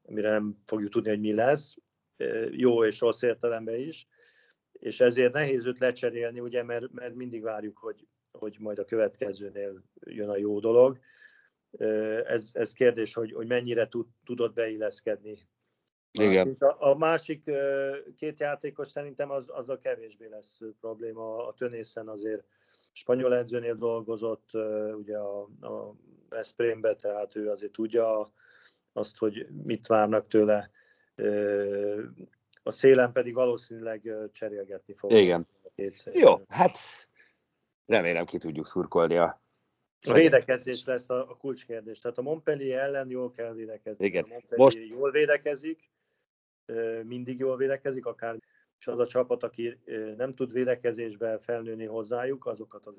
amire 0.02 0.30
nem 0.30 0.62
fogjuk 0.66 0.90
tudni, 0.90 1.08
hogy 1.08 1.20
mi 1.20 1.34
lesz, 1.34 1.76
jó 2.50 2.84
és 2.84 3.00
rossz 3.00 3.22
értelemben 3.22 3.80
is, 3.80 4.06
és 4.72 5.00
ezért 5.00 5.32
nehéz 5.32 5.66
őt 5.66 5.78
lecserélni, 5.78 6.40
ugye, 6.40 6.62
mert, 6.62 6.92
mert 6.92 7.14
mindig 7.14 7.42
várjuk, 7.42 7.78
hogy, 7.78 8.06
hogy 8.32 8.56
majd 8.58 8.78
a 8.78 8.84
következőnél 8.84 9.82
jön 10.00 10.28
a 10.28 10.36
jó 10.36 10.60
dolog. 10.60 10.98
Ez, 12.24 12.50
ez 12.52 12.72
kérdés, 12.72 13.14
hogy, 13.14 13.32
hogy 13.32 13.46
mennyire 13.46 13.88
tud, 13.88 14.06
tudod 14.24 14.52
beilleszkedni 14.52 15.48
igen. 16.20 16.56
A, 16.58 16.88
a 16.88 16.94
másik 16.94 17.50
két 18.16 18.40
játékos 18.40 18.88
szerintem 18.88 19.30
az, 19.30 19.44
az 19.48 19.68
a 19.68 19.78
kevésbé 19.78 20.26
lesz 20.26 20.58
probléma. 20.80 21.46
A 21.46 21.54
Tönészen 21.54 22.08
azért 22.08 22.44
spanyol 22.92 23.34
edzőnél 23.36 23.74
dolgozott, 23.74 24.50
ugye 24.96 25.16
a, 25.16 25.40
a 25.60 25.94
Veszprémbe, 26.28 26.94
tehát 26.94 27.36
ő 27.36 27.50
azért 27.50 27.72
tudja 27.72 28.32
azt, 28.92 29.16
hogy 29.16 29.46
mit 29.64 29.86
várnak 29.86 30.28
tőle. 30.28 30.70
A 32.62 32.70
szélen 32.70 33.12
pedig 33.12 33.34
valószínűleg 33.34 34.12
cserélgetni 34.32 34.94
fog. 34.94 35.12
Igen. 35.12 35.46
Jó, 36.12 36.34
hát 36.48 36.78
remélem 37.86 38.24
ki 38.24 38.38
tudjuk 38.38 38.66
szurkolni 38.66 39.16
a 39.16 39.40
a 40.08 40.12
védekezés 40.12 40.84
lesz 40.84 41.10
a, 41.10 41.30
a 41.30 41.36
kulcskérdés. 41.36 41.98
Tehát 41.98 42.18
a 42.18 42.22
Montpellier 42.22 42.82
ellen 42.82 43.10
jól 43.10 43.30
kell 43.30 43.52
védekezni. 43.52 44.04
Igen. 44.04 44.24
A 44.24 44.26
Montpellier 44.28 44.58
Most... 44.58 44.88
jól 44.88 45.10
védekezik, 45.10 45.90
mindig 47.02 47.38
jól 47.38 47.56
védekezik, 47.56 48.06
akár 48.06 48.36
és 48.78 48.86
az 48.86 48.98
a 48.98 49.06
csapat, 49.06 49.42
aki 49.42 49.78
nem 50.16 50.34
tud 50.34 50.52
védekezésbe 50.52 51.38
felnőni 51.42 51.84
hozzájuk, 51.84 52.46
azokat 52.46 52.86
az, 52.86 52.94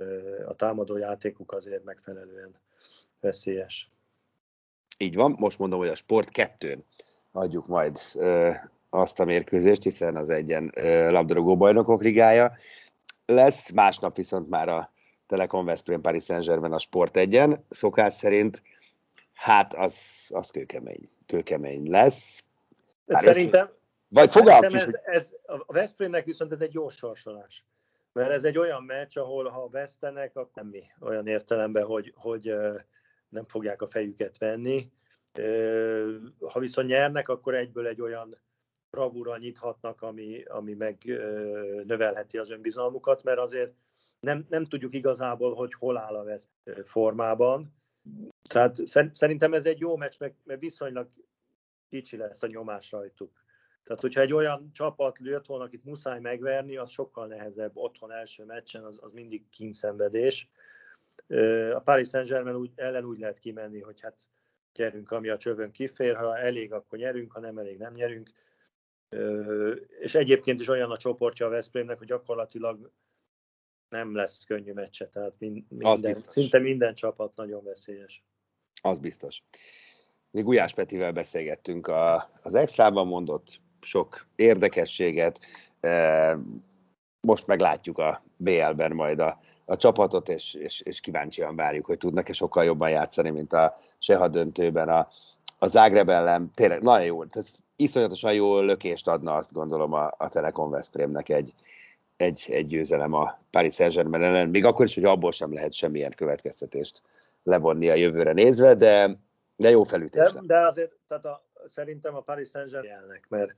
a 0.47 0.53
támadó 0.53 0.97
játékuk 0.97 1.51
azért 1.51 1.83
megfelelően 1.83 2.55
veszélyes. 3.19 3.91
Így 4.97 5.15
van, 5.15 5.35
most 5.39 5.59
mondom, 5.59 5.79
hogy 5.79 5.87
a 5.87 5.95
Sport 5.95 6.29
2 6.29 6.83
adjuk 7.31 7.67
majd 7.67 7.97
azt 8.89 9.19
a 9.19 9.25
mérkőzést, 9.25 9.83
hiszen 9.83 10.15
az 10.15 10.29
egyen 10.29 10.71
labdarúgó 11.11 11.57
bajnokok 11.57 12.03
ligája 12.03 12.57
lesz, 13.25 13.71
másnap 13.71 14.15
viszont 14.15 14.49
már 14.49 14.69
a 14.69 14.91
Telekom 15.25 15.65
Veszprém 15.65 16.01
Paris 16.01 16.23
Saint-Germain 16.23 16.73
a 16.73 16.79
Sport 16.79 17.17
egyen, 17.17 17.65
szokás 17.69 18.13
szerint, 18.13 18.61
hát 19.33 19.73
az, 19.73 19.95
az 20.29 20.49
kőkemény, 20.49 21.09
kőkemény 21.25 21.89
lesz, 21.89 22.43
Szerintem, 23.07 23.69
vagy 24.07 24.31
fogalmaz 24.31 24.73
is, 24.73 24.81
ez, 24.81 24.99
ez, 25.03 25.33
a 25.45 25.73
Veszprémnek 25.73 26.25
viszont 26.25 26.51
ez 26.51 26.61
egy 26.61 26.73
jó 26.73 26.89
sorsolás. 26.89 27.65
Mert 28.13 28.31
ez 28.31 28.43
egy 28.43 28.57
olyan 28.57 28.83
meccs, 28.83 29.17
ahol 29.17 29.49
ha 29.49 29.69
vesztenek, 29.69 30.35
akkor 30.35 30.51
semmi 30.55 30.83
olyan 30.99 31.27
értelemben, 31.27 31.85
hogy, 31.85 32.13
hogy 32.15 32.55
nem 33.29 33.45
fogják 33.45 33.81
a 33.81 33.87
fejüket 33.87 34.37
venni. 34.37 34.91
Ha 36.47 36.59
viszont 36.59 36.87
nyernek, 36.87 37.29
akkor 37.29 37.55
egyből 37.55 37.87
egy 37.87 38.01
olyan 38.01 38.37
bravúra 38.89 39.37
nyithatnak, 39.37 40.01
ami, 40.01 40.43
ami 40.43 40.73
meg 40.73 41.03
növelheti 41.85 42.37
az 42.37 42.49
önbizalmukat, 42.49 43.23
mert 43.23 43.39
azért 43.39 43.73
nem, 44.19 44.45
nem 44.49 44.65
tudjuk 44.65 44.93
igazából, 44.93 45.53
hogy 45.53 45.73
hol 45.73 45.97
áll 45.97 46.15
a 46.15 46.23
vesz 46.23 46.47
formában. 46.85 47.75
Tehát 48.49 48.75
szerintem 49.11 49.53
ez 49.53 49.65
egy 49.65 49.79
jó 49.79 49.95
meccs, 49.95 50.15
mert 50.43 50.59
viszonylag 50.59 51.09
kicsi 51.89 52.17
lesz 52.17 52.43
a 52.43 52.47
nyomás 52.47 52.91
rajtuk. 52.91 53.45
Tehát, 53.83 54.01
hogyha 54.01 54.21
egy 54.21 54.33
olyan 54.33 54.69
csapat 54.73 55.19
jött 55.19 55.45
volna, 55.45 55.63
akit 55.63 55.83
muszáj 55.83 56.19
megverni, 56.19 56.77
az 56.77 56.91
sokkal 56.91 57.27
nehezebb 57.27 57.71
otthon 57.75 58.11
első 58.11 58.45
meccsen, 58.45 58.83
az, 58.83 58.99
az 59.01 59.11
mindig 59.11 59.49
kínszenvedés. 59.49 60.49
A 61.73 61.79
Paris 61.79 62.09
Saint-Germain 62.09 62.55
úgy, 62.55 62.71
ellen 62.75 63.05
úgy 63.05 63.19
lehet 63.19 63.39
kimenni, 63.39 63.81
hogy 63.81 64.01
hát 64.01 64.27
gyerünk, 64.73 65.11
ami 65.11 65.29
a 65.29 65.37
csövön 65.37 65.71
kifér, 65.71 66.15
ha 66.15 66.37
elég, 66.37 66.73
akkor 66.73 66.97
nyerünk, 66.97 67.31
ha 67.31 67.39
nem 67.39 67.57
elég, 67.57 67.77
nem 67.77 67.93
nyerünk. 67.93 68.31
És 69.99 70.15
egyébként 70.15 70.61
is 70.61 70.67
olyan 70.67 70.91
a 70.91 70.97
csoportja 70.97 71.45
a 71.45 71.49
Veszprémnek, 71.49 71.97
hogy 71.97 72.07
gyakorlatilag 72.07 72.91
nem 73.89 74.15
lesz 74.15 74.43
könnyű 74.43 74.73
meccse, 74.73 75.07
tehát 75.07 75.33
minden, 75.39 76.13
szinte 76.13 76.59
minden 76.59 76.93
csapat 76.93 77.35
nagyon 77.35 77.63
veszélyes. 77.63 78.23
Az 78.81 78.99
biztos. 78.99 79.43
Mi 80.37 80.43
Gulyás 80.43 80.73
Petivel 80.73 81.11
beszélgettünk 81.11 81.87
a, 81.87 82.29
az 82.41 82.55
extrában 82.55 83.07
mondott 83.07 83.59
sok 83.81 84.27
érdekességet, 84.35 85.39
most 87.19 87.47
meglátjuk 87.47 87.97
a 87.97 88.23
BL-ben 88.35 88.91
majd 88.91 89.19
a, 89.19 89.39
a 89.65 89.75
csapatot, 89.75 90.29
és, 90.29 90.53
és, 90.53 90.81
és 90.81 90.99
kíváncsian 90.99 91.55
várjuk, 91.55 91.85
hogy 91.85 91.97
tudnak-e 91.97 92.33
sokkal 92.33 92.63
jobban 92.63 92.89
játszani, 92.89 93.29
mint 93.29 93.53
a 93.53 93.75
Seha 93.99 94.27
döntőben 94.27 94.89
a, 94.89 95.07
a 95.59 95.67
Zágreb 95.67 96.09
ellen. 96.09 96.51
Tényleg 96.53 96.81
nagyon 96.81 97.05
jó, 97.05 97.25
tehát 97.25 97.51
iszonyatosan 97.75 98.33
jó 98.33 98.59
lökést 98.59 99.07
adna 99.07 99.33
azt 99.33 99.53
gondolom 99.53 99.93
a, 99.93 100.13
a 100.17 100.29
Telekom 100.29 100.69
Veszprémnek 100.69 101.29
egy, 101.29 101.53
egy, 102.17 102.45
egy 102.49 102.65
győzelem 102.65 103.13
a 103.13 103.39
Paris 103.49 103.73
Saint-Germain 103.73 104.23
ellen, 104.23 104.49
még 104.49 104.65
akkor 104.65 104.85
is, 104.85 104.93
hogy 104.93 105.05
abból 105.05 105.31
sem 105.31 105.53
lehet 105.53 105.73
semmilyen 105.73 106.13
következtetést 106.15 107.01
levonni 107.43 107.89
a 107.89 107.95
jövőre 107.95 108.31
nézve, 108.31 108.73
de, 108.73 109.25
de 109.57 109.69
jó 109.69 109.83
felütés. 109.83 110.31
De, 110.31 110.41
de 110.41 110.57
azért 110.57 110.95
tehát 111.07 111.25
a, 111.25 111.45
szerintem 111.65 112.15
a 112.15 112.21
Paris 112.21 112.49
Saint-Germain 112.49 113.21
mert 113.29 113.53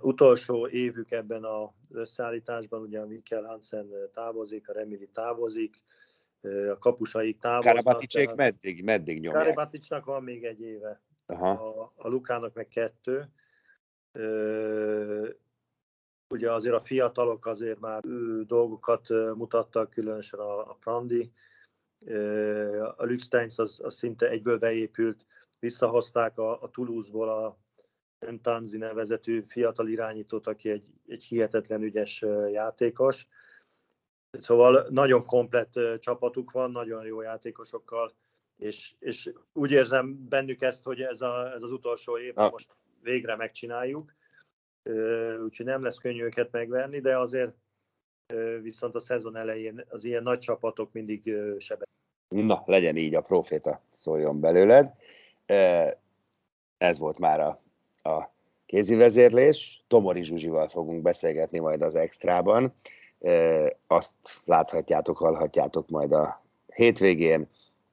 utolsó 0.00 0.68
évük 0.68 1.10
ebben 1.10 1.44
az 1.44 1.68
összeállításban, 1.90 2.80
ugye 2.80 3.00
a 3.00 3.06
Mikkel 3.06 3.42
Hansen 3.42 3.88
távozik, 4.12 4.68
a 4.68 4.72
Remili 4.72 5.08
távozik, 5.12 5.82
a 6.70 6.78
kapusaik 6.78 7.38
távoznak. 7.38 7.74
Karabaticsék 7.74 8.34
meddig, 8.34 8.84
meddig 8.84 9.20
nyomják? 9.20 9.42
Karabaticsnak 9.42 10.04
van 10.04 10.22
még 10.22 10.44
egy 10.44 10.60
éve, 10.60 11.00
Aha. 11.26 11.50
A, 11.50 11.92
a 11.96 12.08
Lukának 12.08 12.54
meg 12.54 12.68
kettő. 12.68 13.28
Ö, 14.12 15.28
ugye 16.28 16.52
azért 16.52 16.74
a 16.74 16.84
fiatalok 16.84 17.46
azért 17.46 17.80
már 17.80 18.02
dolgokat 18.46 19.08
mutattak, 19.34 19.90
különösen 19.90 20.40
a, 20.40 20.58
a 20.70 20.76
Prandi. 20.80 21.32
A 22.96 23.04
Lüxteins 23.04 23.58
az, 23.58 23.80
az 23.82 23.94
szinte 23.94 24.28
egyből 24.28 24.58
beépült, 24.58 25.26
visszahozták 25.60 26.38
a, 26.38 26.62
a 26.62 26.70
Toulouse-ból 26.70 27.28
a 27.28 27.58
Tanzi 28.42 28.78
nevezetű 28.78 29.42
fiatal 29.46 29.88
irányítót, 29.88 30.46
aki 30.46 30.70
egy, 30.70 30.92
egy 31.06 31.24
hihetetlen 31.24 31.82
ügyes 31.82 32.24
játékos. 32.52 33.26
Szóval 34.40 34.86
nagyon 34.90 35.26
komplett 35.26 35.80
csapatuk 35.98 36.50
van, 36.50 36.70
nagyon 36.70 37.04
jó 37.04 37.20
játékosokkal, 37.20 38.12
és, 38.56 38.94
és 38.98 39.32
úgy 39.52 39.70
érzem 39.70 40.28
bennük 40.28 40.62
ezt, 40.62 40.84
hogy 40.84 41.00
ez, 41.00 41.20
a, 41.20 41.52
ez 41.54 41.62
az 41.62 41.72
utolsó 41.72 42.18
év, 42.18 42.38
ah. 42.38 42.50
most 42.50 42.68
végre 43.02 43.36
megcsináljuk, 43.36 44.12
úgyhogy 45.42 45.66
nem 45.66 45.82
lesz 45.82 45.98
könnyű 45.98 46.22
őket 46.22 46.50
megverni, 46.50 47.00
de 47.00 47.18
azért 47.18 47.54
viszont 48.62 48.94
a 48.94 49.00
szezon 49.00 49.36
elején 49.36 49.84
az 49.88 50.04
ilyen 50.04 50.22
nagy 50.22 50.38
csapatok 50.38 50.92
mindig 50.92 51.34
sebe. 51.58 51.84
Na, 52.28 52.62
legyen 52.66 52.96
így, 52.96 53.14
a 53.14 53.20
proféta 53.20 53.82
szóljon 53.90 54.40
belőled. 54.40 54.92
Ez 56.78 56.98
volt 56.98 57.18
már 57.18 57.40
a 57.40 57.58
a 58.02 58.30
kézi 58.66 58.94
vezérlés. 58.94 59.84
Tomori 59.88 60.24
Zsuzsival 60.24 60.68
fogunk 60.68 61.02
beszélgetni 61.02 61.58
majd 61.58 61.82
az 61.82 61.94
extrában. 61.94 62.74
Azt 63.86 64.14
láthatjátok, 64.44 65.18
hallhatjátok 65.18 65.88
majd 65.88 66.12
a 66.12 66.44
hétvégén. 66.74 67.48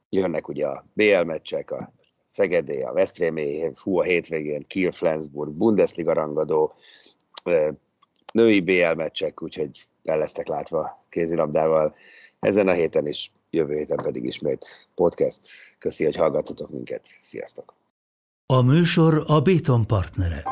Jönnek 0.09 0.47
ugye 0.47 0.67
a 0.67 0.85
BL 0.93 1.21
meccsek, 1.21 1.71
a 1.71 1.93
Szegedé, 2.25 2.81
a 2.81 2.93
Veszprémé, 2.93 3.71
hú 3.83 3.99
a 3.99 4.03
hétvégén 4.03 4.65
Kiel, 4.67 4.91
Flensburg, 4.91 5.51
Bundesliga 5.51 6.13
rangadó, 6.13 6.73
női 8.33 8.61
BL 8.61 8.93
meccsek, 8.95 9.41
úgyhogy 9.41 9.87
el 10.09 10.17
lesztek 10.17 10.47
látva 10.47 11.05
kézilabdával 11.09 11.95
ezen 12.39 12.67
a 12.67 12.71
héten 12.71 13.07
is, 13.07 13.31
jövő 13.49 13.75
héten 13.75 13.97
pedig 14.03 14.23
ismét 14.23 14.89
podcast. 14.95 15.39
Köszi, 15.79 16.03
hogy 16.03 16.15
hallgattatok 16.15 16.69
minket. 16.69 17.05
Sziasztok! 17.21 17.73
A 18.45 18.61
műsor 18.61 19.23
a 19.27 19.39
Béton 19.39 19.87
partnere. 19.87 20.43